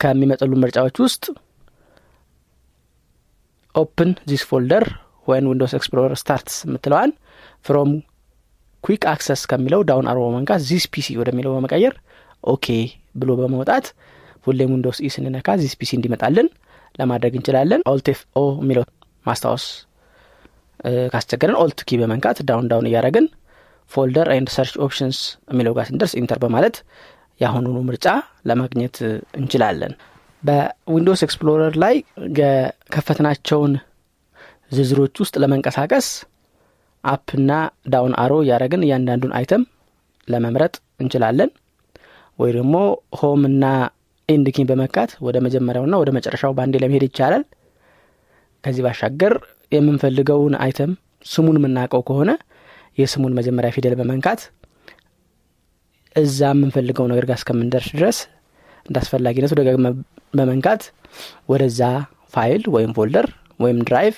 ከሚመጡት 0.00 0.52
ምርጫዎች 0.62 0.96
ውስጥ 1.04 1.24
open 3.74 4.10
this 4.30 4.42
folder 4.50 4.84
when 5.26 5.46
Windows 5.50 5.72
Explorer 5.78 6.14
starts 6.20 6.56
የምትለዋን 6.66 7.10
from 7.66 7.90
quick 8.84 9.04
access 9.12 9.42
ከሚለው 9.50 9.80
down 9.88 10.06
arrow 10.10 10.18
በመንካት 10.26 10.60
this 10.68 10.84
PC 10.94 11.16
ወደሚለው 11.20 11.54
በመቀየር 11.56 11.94
OK 12.44 12.66
ብሎ 13.20 13.30
በመውጣት 13.40 13.86
ሁሌም 14.46 14.70
Windows 14.74 14.98
E 15.02 15.10
ስንነካ 15.14 15.56
this 15.62 15.74
PC 15.80 15.90
እንዲመጣልን 15.98 16.48
ለማድረግ 16.94 17.32
እንችላለን። 17.38 17.80
alt 17.92 18.08
F 18.12 18.20
O 18.38 18.44
የሚለው 18.60 18.84
ማስታወስ 19.26 19.64
ካስቸገረን 21.12 21.58
alt 21.62 21.80
key 21.88 21.98
በመንካት 22.00 22.38
down 22.48 22.66
down 22.72 22.86
እያደረግን 22.90 23.26
folder 23.90 24.28
and 24.34 24.48
search 24.54 24.74
options 24.84 25.18
የሚለው 25.50 25.74
ጋር 25.76 25.84
ስንደርስ 25.88 26.14
enter 26.20 26.38
በማለት 26.44 26.76
የአሁኑኑ 27.40 27.78
ምርጫ 27.88 28.06
ለማግኘት 28.50 28.96
እንችላለን። 29.38 29.92
በ 30.42 30.59
Windows 30.59 31.20
Explorer 31.26 31.74
ላይ 31.82 31.94
የከፈትናቸውን 32.40 33.72
ዝርዝሮች 34.72 35.14
ውስጥ 35.22 35.34
ለመንቀሳቀስ 35.42 36.06
up 37.04 37.22
ና 37.22 37.50
down 37.92 38.14
arrow 38.22 38.32
እያደረግን 38.44 38.84
እያንዳንዱን 38.86 39.34
item 39.38 39.62
ለመምረጥ 40.28 40.74
እንችላለን። 41.00 41.50
ወይ 42.38 42.50
ደግሞ 42.56 42.76
home 43.20 43.42
እና 43.50 43.64
end 44.28 44.43
key 44.43 44.58
ን 44.58 44.68
በመንካት 44.70 45.10
ወደ 45.26 45.36
መጀመሪያውና 45.44 45.96
ወደ 46.02 46.10
መጨረሻው 46.16 46.54
ባንዴ 46.56 46.74
ለመሄድ 46.82 47.04
ይቻላል። 47.08 47.44
ከዚህ 48.64 48.84
ባሻገር 48.86 49.34
የምንፈልገውን 49.72 50.54
item 50.64 50.92
ስሙን 51.26 51.58
የምናውቀው 51.60 52.02
ከሆነ 52.08 52.30
የስሙን 52.98 53.36
መጀመሪያ 53.38 53.70
ፊደል 53.76 53.94
በመንካት 54.00 54.40
እዛ 56.16 56.40
የምንፈልገው 56.52 57.06
ነገር 57.12 57.24
ጋር 57.28 57.36
እስከምንደርስ 57.40 57.88
ድረስ 57.96 58.18
እንደ 58.86 58.98
ደጋግመ 59.58 59.88
በመንካት 60.34 60.82
ወደዛ 61.48 61.80
ፋይል 62.34 62.62
ወይም 62.74 62.92
folder 62.96 63.26
ወይም 63.60 63.78
drive 63.88 64.16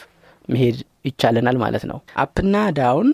መሄድ 0.49 0.77
ይቻለናል 1.05 1.57
ማለት 1.65 1.85
ነው። 1.91 1.99
up 2.23 2.36
ና 2.36 2.57
down 2.79 3.09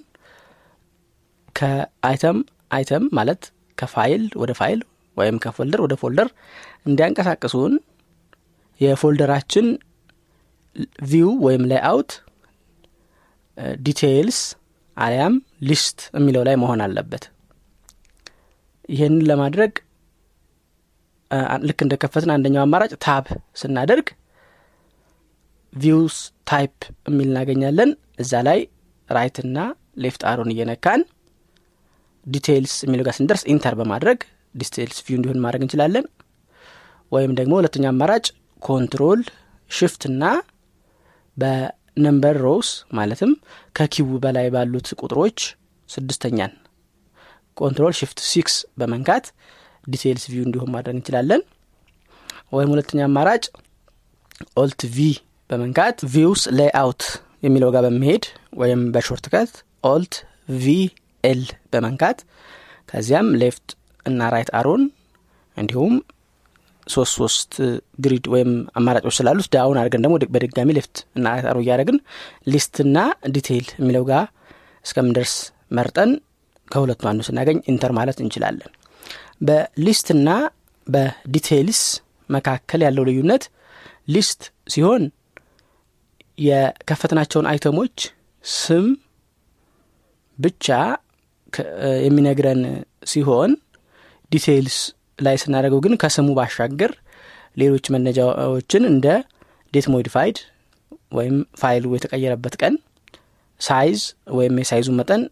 ከ 1.57 1.84
item 1.84 2.39
item 2.77 3.05
ማለት 3.19 3.43
ከፋይል 3.79 4.23
ወደ 4.43 4.53
ፋይል 4.61 4.81
ወይም 5.17 5.37
ከ 5.45 5.54
folder 5.54 5.81
ወደ 5.85 5.95
folder 6.01 6.29
እንዲያንቀሳቅሱን 6.87 7.75
የ 8.81 8.92
folder 8.92 9.27
ኣችን 9.27 9.67
view 11.05 11.31
ወይም 11.47 11.65
layout 11.71 12.13
details 13.81 14.39
አሊያም 14.97 15.35
list 15.69 16.01
የሚለው 16.15 16.43
ላይ 16.49 16.57
መሆን 16.63 16.81
አለበት። 16.85 17.25
ይህንን 18.89 19.25
ለማድረግ 19.31 19.73
ልክ 21.69 21.79
እንደከፈትን 21.85 22.33
አንደኛው 22.35 22.63
አማራጭ 22.65 22.93
tab 23.05 23.27
ስናደርግ 23.61 24.09
views 25.73 26.17
type 26.51 26.75
የሚል 27.09 27.29
እናገኛለን። 27.31 27.91
እዛ 28.23 28.43
ላይ 28.49 28.61
right 29.09 29.39
እና 29.45 29.59
left 30.05 30.23
arrow 30.31 30.47
ን 30.47 30.53
እየነካን 30.55 31.01
details 32.27 32.75
የሚለው 32.85 33.05
ጋር 33.09 33.15
ስንደርስ 33.19 33.43
enter 33.53 33.75
በማድረግ 33.81 34.19
details 34.55 34.99
view 35.07 35.17
እንዲሆን 35.19 35.43
ማድረግ 35.45 35.63
እንችላለን። 35.65 36.07
ወይም 37.13 37.33
ደግሞ 37.39 37.53
ሁለተኛ 37.61 37.85
አማራጭ 37.93 38.27
control 38.63 39.21
shift 39.71 40.03
እና 41.97 42.05
በ 42.07 42.14
number 42.14 42.37
rows 42.45 42.69
ማለትም 42.99 43.33
ከ 43.77 43.98
Q 43.98 44.09
በላይ 44.23 44.47
ባሉት 44.55 44.89
ቁጥሮች 45.01 45.39
ስድስተኛን። 45.89 46.53
control 47.57 47.93
shift 47.99 48.19
six 48.31 48.55
በመንካት 48.81 49.27
details 49.87 50.25
view 50.33 50.43
እንዲሆን 50.47 50.73
ማድረግ 50.75 50.95
እንችላለን። 50.97 51.43
ወይም 52.57 52.73
ሁለተኛ 52.75 53.01
አማራጭ 53.09 53.45
alt 54.63 54.83
V 54.95 55.07
በመንካት 55.51 55.97
views 56.15 56.43
layout 56.59 57.03
የሚለው 57.47 57.71
ጋር 57.75 57.85
በመሄድ 57.87 58.25
ወይም 58.61 58.83
በ 58.95 59.27
shortcut 59.33 59.53
alt 59.85 60.15
V 60.63 60.75
L 61.25 61.43
በመንካት 61.73 62.19
ከዚያም 62.89 63.29
left 63.43 63.69
እና 64.07 64.29
right 64.35 64.51
arrow 64.59 64.76
ን 64.76 64.83
እንዲሁም 65.57 65.95
ሶስት 66.87 67.13
ሶስት 67.19 67.53
grid 68.05 68.27
ወይም 68.33 68.51
አማራጮች 68.79 69.15
ስላሉት 69.19 69.47
down 69.55 69.79
አድርገን 69.81 70.03
ደግሞ 70.05 70.15
በድጋሚ 70.35 70.71
left 70.79 70.97
እና 71.17 71.27
arrow 71.51 71.59
እያደረግን 71.63 71.99
list 72.53 72.78
ና 72.78 72.97
detail 73.35 73.69
የሚለው 73.79 74.05
ጋር 74.11 74.25
እስከምንደርስ 74.85 75.35
መርጠን 75.71 76.11
ከሁለቱ 76.69 77.03
አንዱ 77.11 77.23
ስናገኝ 77.29 77.59
enter 77.73 77.93
ማለት 77.99 78.19
እንችላለን። 78.25 78.73
በ 79.49 79.67
list 79.67 80.02
ና 80.02 80.29
በ 80.87 81.08
details 81.08 81.81
መካከል 82.29 82.81
ያለው 82.87 83.05
ልዩነት 83.09 83.45
list 84.15 84.43
ሲሆን 84.75 85.03
የከፈትናቸውን 86.39 87.49
item 87.51 87.74
ኦች 87.74 87.97
ስም 88.45 88.87
ብቻ 90.39 90.67
የሚነግረን 92.07 92.63
ሲሆን 93.05 93.51
details 94.33 94.79
ላይ 95.19 95.37
ስናደርገው 95.43 95.81
ግን 95.85 95.95
ከስሙ 96.03 96.29
ባሻገር 96.39 96.93
ሌሎች 97.57 97.87
መረጃዎችን 97.95 98.85
እንደ 98.91 99.07
date 99.73 99.87
modified 99.95 100.39
ወይም 101.19 101.37
ፋይሉ 101.61 101.95
የተቀየረበት 101.97 102.55
ቀን 102.63 102.75
size 103.61 104.01
ወይም 104.39 104.55
የ 104.61 104.68
size 104.68 104.82
ኡ 104.82 104.89
መጠን 104.99 105.23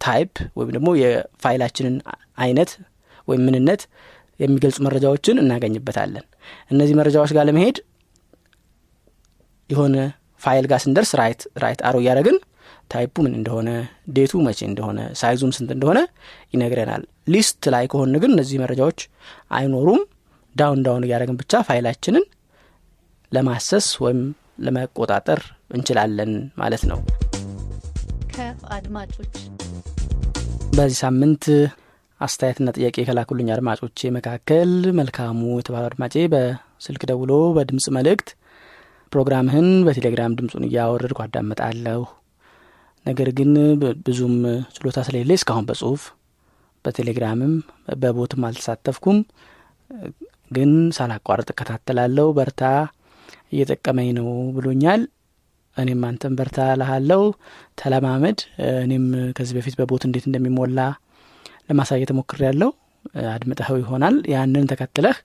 type 0.00 0.32
ወይም 0.58 0.70
ደግሞ 0.76 0.88
የፋይላችንን 1.00 1.94
አይነት 2.38 2.70
ወይም 3.28 3.42
ምንነት 3.46 3.82
የሚገልጹ 4.40 4.78
መረጃዎችን 4.86 5.40
እናገኝበታለን። 5.42 6.24
እነዚህ 6.72 6.94
መረጃዎች 7.00 7.30
ጋር 7.36 7.44
ለመሄድ 7.48 7.78
የሆነ 9.70 9.96
ፋይል 10.42 10.66
ጋር 10.70 10.80
ስንደርስ 10.84 11.10
right 11.20 11.40
right 11.62 11.80
arrow 11.88 11.96
እያደረግን 12.02 12.36
type 12.90 13.06
ኡ 13.06 13.14
ምን 13.24 13.34
እንደሆነ 13.38 13.70
date 14.16 14.27
ኡ 14.27 14.32
መቼ 14.46 14.60
እንደሆነ 14.68 15.00
size 15.20 15.35
ኡም 15.35 15.50
ስንት 15.56 15.70
እንደሆነ 15.74 15.98
ይነግረናል 16.54 17.02
list 17.28 17.62
ላይ 17.74 17.84
ከሆን 17.92 18.16
ግን 18.22 18.32
እነዚህ 18.34 18.60
መረጃዎች 18.62 19.00
አይኖሩም። 19.58 20.02
down 20.54 20.80
down 20.86 21.04
እያደረግን 21.06 21.38
ብቻ 21.40 21.60
ፋይላችንን 21.68 22.24
ለማሰስ 23.32 23.88
ወይም 24.04 24.20
ለመቆጣጠር 24.60 25.40
እንችላለን 25.76 26.32
ማለት 26.60 26.82
ነው። 26.90 27.00
ከአድማጮች 28.34 29.34
በዚህ 30.76 30.98
ሳምንት 31.04 31.44
አስተያየትና 32.20 32.68
ጥያቄ 32.76 32.96
ከላኩልኝ 33.08 33.48
አድማጮቼ 33.54 34.10
መካከል 34.16 34.70
መልካሙ 34.98 35.40
የተባሉ 35.54 35.84
አድማጬ 35.90 36.14
በስልክ 36.32 37.02
ደውሎ 37.10 37.32
በድምፅ 37.56 37.86
መልእክት 37.96 38.28
ፕሮግራምህን 39.12 39.68
በቴሌግራም 39.86 40.36
ድምፁን 40.38 40.66
እያወረድኩ 40.68 41.20
አዳምጣለሁ። 41.24 42.00
ነገር 43.06 43.28
ግን 43.38 43.52
ብዙም 44.06 44.34
ችሎታ 44.76 45.04
ስለሌለ 45.06 45.32
እስካሁን 45.38 45.66
በጽሁፍ 45.68 46.02
በቴሌግራምም 46.84 47.54
በቦትም 47.98 48.44
አልተሳተፍኩም። 48.48 49.18
ግን 50.50 50.70
ሳላቋርጥ 50.96 51.48
እከታተላለሁ። 51.50 52.26
በርታ 52.32 52.62
እየጠቀመኝ 53.52 54.08
ነው 54.18 54.28
ብሎኛል። 54.56 55.02
እኔም 55.76 56.02
አንተም 56.08 56.36
በርታ 56.38 56.60
ላሃለው 56.80 57.22
ተለማመድ። 57.78 58.38
እኔም 58.84 59.04
ከዚህ 59.36 59.54
በፊት 59.58 59.74
በቦት 59.80 60.04
እንዴት 60.08 60.24
እንደሚሞላ 60.28 60.78
ለማሳየት 61.68 62.10
ሞክር 62.18 62.40
ያለው 62.46 62.70
አድምጠኸው 63.32 63.76
ይሆናል። 63.82 64.16
ያንን 64.32 64.64
ተከትለህ 64.72 65.18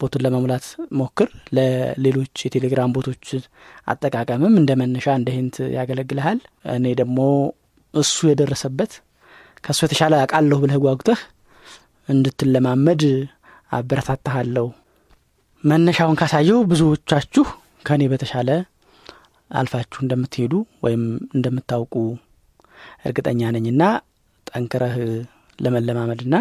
ቦቱን 0.00 0.22
ለመሙላት 0.24 0.66
ሞክር። 0.98 1.28
ለሌሎች 1.56 2.34
የቴሌግራም 2.44 2.94
ቦቶች 2.96 3.24
አጠቃቀምም 3.88 4.54
እንደ 4.60 4.70
መነሻ 4.80 5.06
እንደ 5.18 5.30
ሂንት 5.36 5.56
ያገለግልሃል። 5.76 6.38
እኔ 6.76 6.94
ደግሞ 7.00 7.18
እሱ 7.94 8.16
የደረሰበት 8.30 8.92
ከእሱ 9.64 9.80
የተሻለ 9.86 10.14
አቃለሁ 10.22 10.58
ብለህ 10.62 10.78
ጓጉተህ 10.84 11.20
እንድትለማመድ 12.08 13.02
አበረታታሃለሁ። 13.72 14.66
መነሻውን 15.64 16.18
ካሳየው 16.20 16.60
ብዙዎቻችሁ 16.70 17.44
ከእኔ 17.86 18.02
በተሻለ 18.12 18.50
አልፋችሁ 19.50 20.00
እንደምትሄዱ 20.02 20.52
ወይም 20.84 21.02
እንደምታውቁ 21.36 21.94
እርግጠኛ 23.06 23.50
ነኝና 23.56 23.82
ጠንክረህ 24.46 24.96
ለመለማመድና 25.58 26.34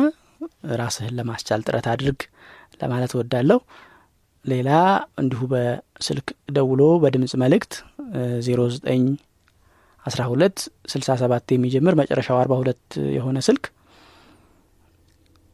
ራስህን 0.80 1.16
ለማስቻል 1.20 1.62
ጥረት 1.68 1.88
አድርግ 1.94 2.20
ለማለት 2.82 3.14
ወዳለሁ 3.20 3.60
ሌላ 4.46 4.70
እንዲሁ 5.22 5.42
በስልክ 5.54 6.28
ደውሎ 6.56 6.82
በድምፅ 7.04 7.34
መልእክት 7.44 7.74
ዜሮ 8.46 8.62
ዘጠኝ 8.76 9.02
አስራ 10.06 10.22
ሁለት 10.32 10.58
ስልሳ 10.92 11.16
ሰባት 11.22 11.46
የሚጀምር 11.54 11.94
መጨረሻው 12.00 12.38
አርባ 12.42 12.54
ሁለት 12.62 12.84
የሆነ 13.16 13.38
ስልክ 13.48 13.64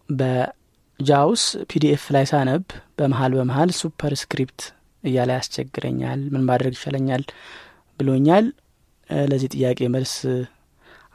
በ 0.09 0.54
JAWS 0.54 1.43
PDF 1.71 2.03
ላይ 2.15 2.25
ሳነብ 2.31 2.63
በመሀል 2.97 3.31
በመሀል 3.37 3.69
superscript 3.79 4.59
እያለ 5.03 5.29
ያስቸግረኛል 5.37 6.19
ምን 6.33 6.43
ማድረግ 6.49 6.73
ይሻለኛል 6.77 7.23
ብሎኛል። 7.99 8.45
ለዚህ 9.25 9.49
ጥያቄ 9.55 9.79
መልስ 9.95 10.13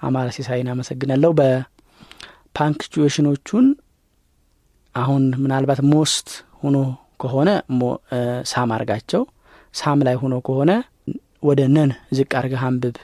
አማራ 0.00 0.26
ሲሳይን 0.36 0.68
አመሰግናለሁ። 0.72 1.30
በ 1.38 1.62
punctuation 1.62 2.94
ኦቹን 2.94 3.66
አሁን 4.94 5.24
ምናልባት 5.42 5.80
most 5.90 6.28
ሆኖ 6.62 6.76
ከሆነ 7.22 7.50
some 8.50 8.70
አርጋቸው 8.76 9.22
some 9.74 9.98
ላይ 10.06 10.16
ሆኖ 10.22 10.34
ከሆነ 10.46 10.70
ወደ 11.48 11.60
none 11.74 11.90
ዝቅ 12.16 12.30
አርገህ 12.38 12.62
አንብብ 12.68 12.96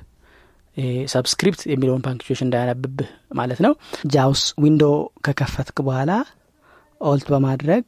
subscript 1.12 1.61
የሚለውን 1.71 2.03
punctuation 2.07 2.46
እንዳያነብብህ 2.47 3.09
ማለት 3.39 3.61
ነው። 3.67 3.73
JAWS 4.12 4.42
window 4.62 4.85
ከከፈትክ 5.27 5.79
በኋላ 5.87 6.12
Alt 7.01 7.27
በማድረግ 7.33 7.87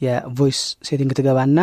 የ 0.00 0.17
voice 0.17 0.58
setting 0.88 1.12
ትገባና 1.18 1.58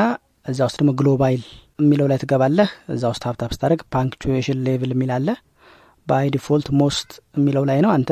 እዛ 0.45 0.59
ውስጥ 0.67 0.77
ደግሞ 0.79 0.91
global 0.99 1.43
የሚለው 1.79 2.07
ላይ 2.11 2.17
ትገባለህ። 2.23 2.69
እዛ 2.93 3.03
ውስጥ 3.11 3.23
tab 3.27 3.39
tab 3.39 3.51
ስታደረግ 3.55 3.81
punctuation 3.93 4.61
level 4.67 4.91
የሚለው 4.93 5.29
by 6.07 6.27
default 6.35 6.67
most 6.79 7.09
የሚለው 7.37 7.63
ላይ 7.69 7.79
ነው። 7.85 7.91
አንተ 7.95 8.11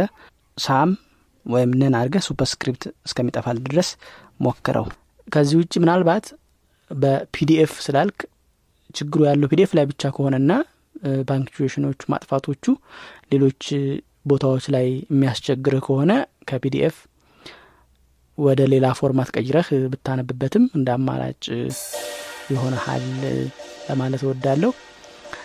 some 0.58 0.90
ወይም 1.46 1.72
none 1.80 1.96
አድርገህ 2.00 2.24
superscript 2.28 2.84
እስከሚጠፋል 3.08 3.58
ድረስ 3.66 3.90
ሞክረው። 4.46 4.86
ከዚህ 5.28 5.58
ውጭ 5.62 5.74
ምናልባት 5.84 6.26
በ 6.92 7.24
PDF 7.24 7.72
ስላልክ 7.86 8.18
ችግሩ 8.96 9.22
ያለው 9.30 9.50
PDF 9.52 9.72
ላይ 9.78 9.86
ብቻ 9.92 10.12
ከሆነና 10.16 10.52
punctuation 11.30 11.82
ኦቹ 11.82 12.02
ማጥፋቶቹ 12.14 12.66
ሌሎች 13.32 13.64
ቦታዎች 14.26 14.66
ላይ 14.76 14.88
የሚያስቸግርህ 15.06 15.84
ከሆነ 15.88 16.12
ከ 16.50 16.68
PDF 16.68 16.96
ወደ 18.38 18.62
ሌላ 18.72 18.86
format 19.00 19.30
ቀይረህ 19.36 19.68
ብታነብበትም 19.92 20.66
እንደ 20.78 20.90
አማራጭ 20.96 21.44
ይሆነሃል 22.52 23.06
ለማለት 23.90 24.24
እወዳለሁ። 24.26 24.72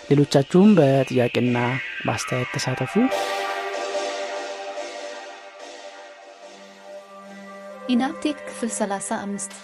ሌሎቻችሁም 0.09 0.69
በጥያቄና 0.77 1.57
በአስተያየት 2.05 2.49
ተሳተፉ። 2.55 2.93
ኢናብቴክ 7.91 8.37
ክፍል 8.49 8.69
35 8.73 9.55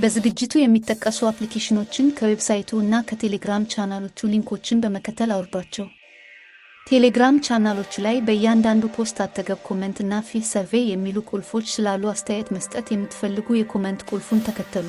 በዝግጅቱ 0.00 0.54
የሚጠቀሱ 0.60 1.20
አፕሊኬሽኖችን 1.30 2.12
ከዌብሳይቱ 2.18 2.80
እና 2.82 3.04
ከቴሌግራም 3.08 3.68
ቻናሎቹ 3.74 4.28
link 4.32 4.52
ኦችን 4.52 4.82
በመከተል 4.82 5.30
አውርዷቸው። 5.36 5.86
ቴሌግራም 6.86 7.36
ቻናሎቹ 7.46 7.94
ላይ 8.04 8.16
በእያንዳንዱ 8.26 8.84
post 8.96 9.18
አጠገብ 9.24 9.60
comment 9.68 9.98
እና 10.04 10.22
fill 10.28 10.44
survey 10.50 10.86
የሚሉ 10.90 11.24
ቁልፎች 11.30 11.66
ስላሉ 11.72 12.04
አስተያየት 12.12 12.54
መስጠት 12.56 12.88
የምትፈልጉ 12.92 13.56
የ 13.58 13.68
comment 13.68 14.02
ቁልፉን 14.10 14.44
ተከተሉ። 14.48 14.88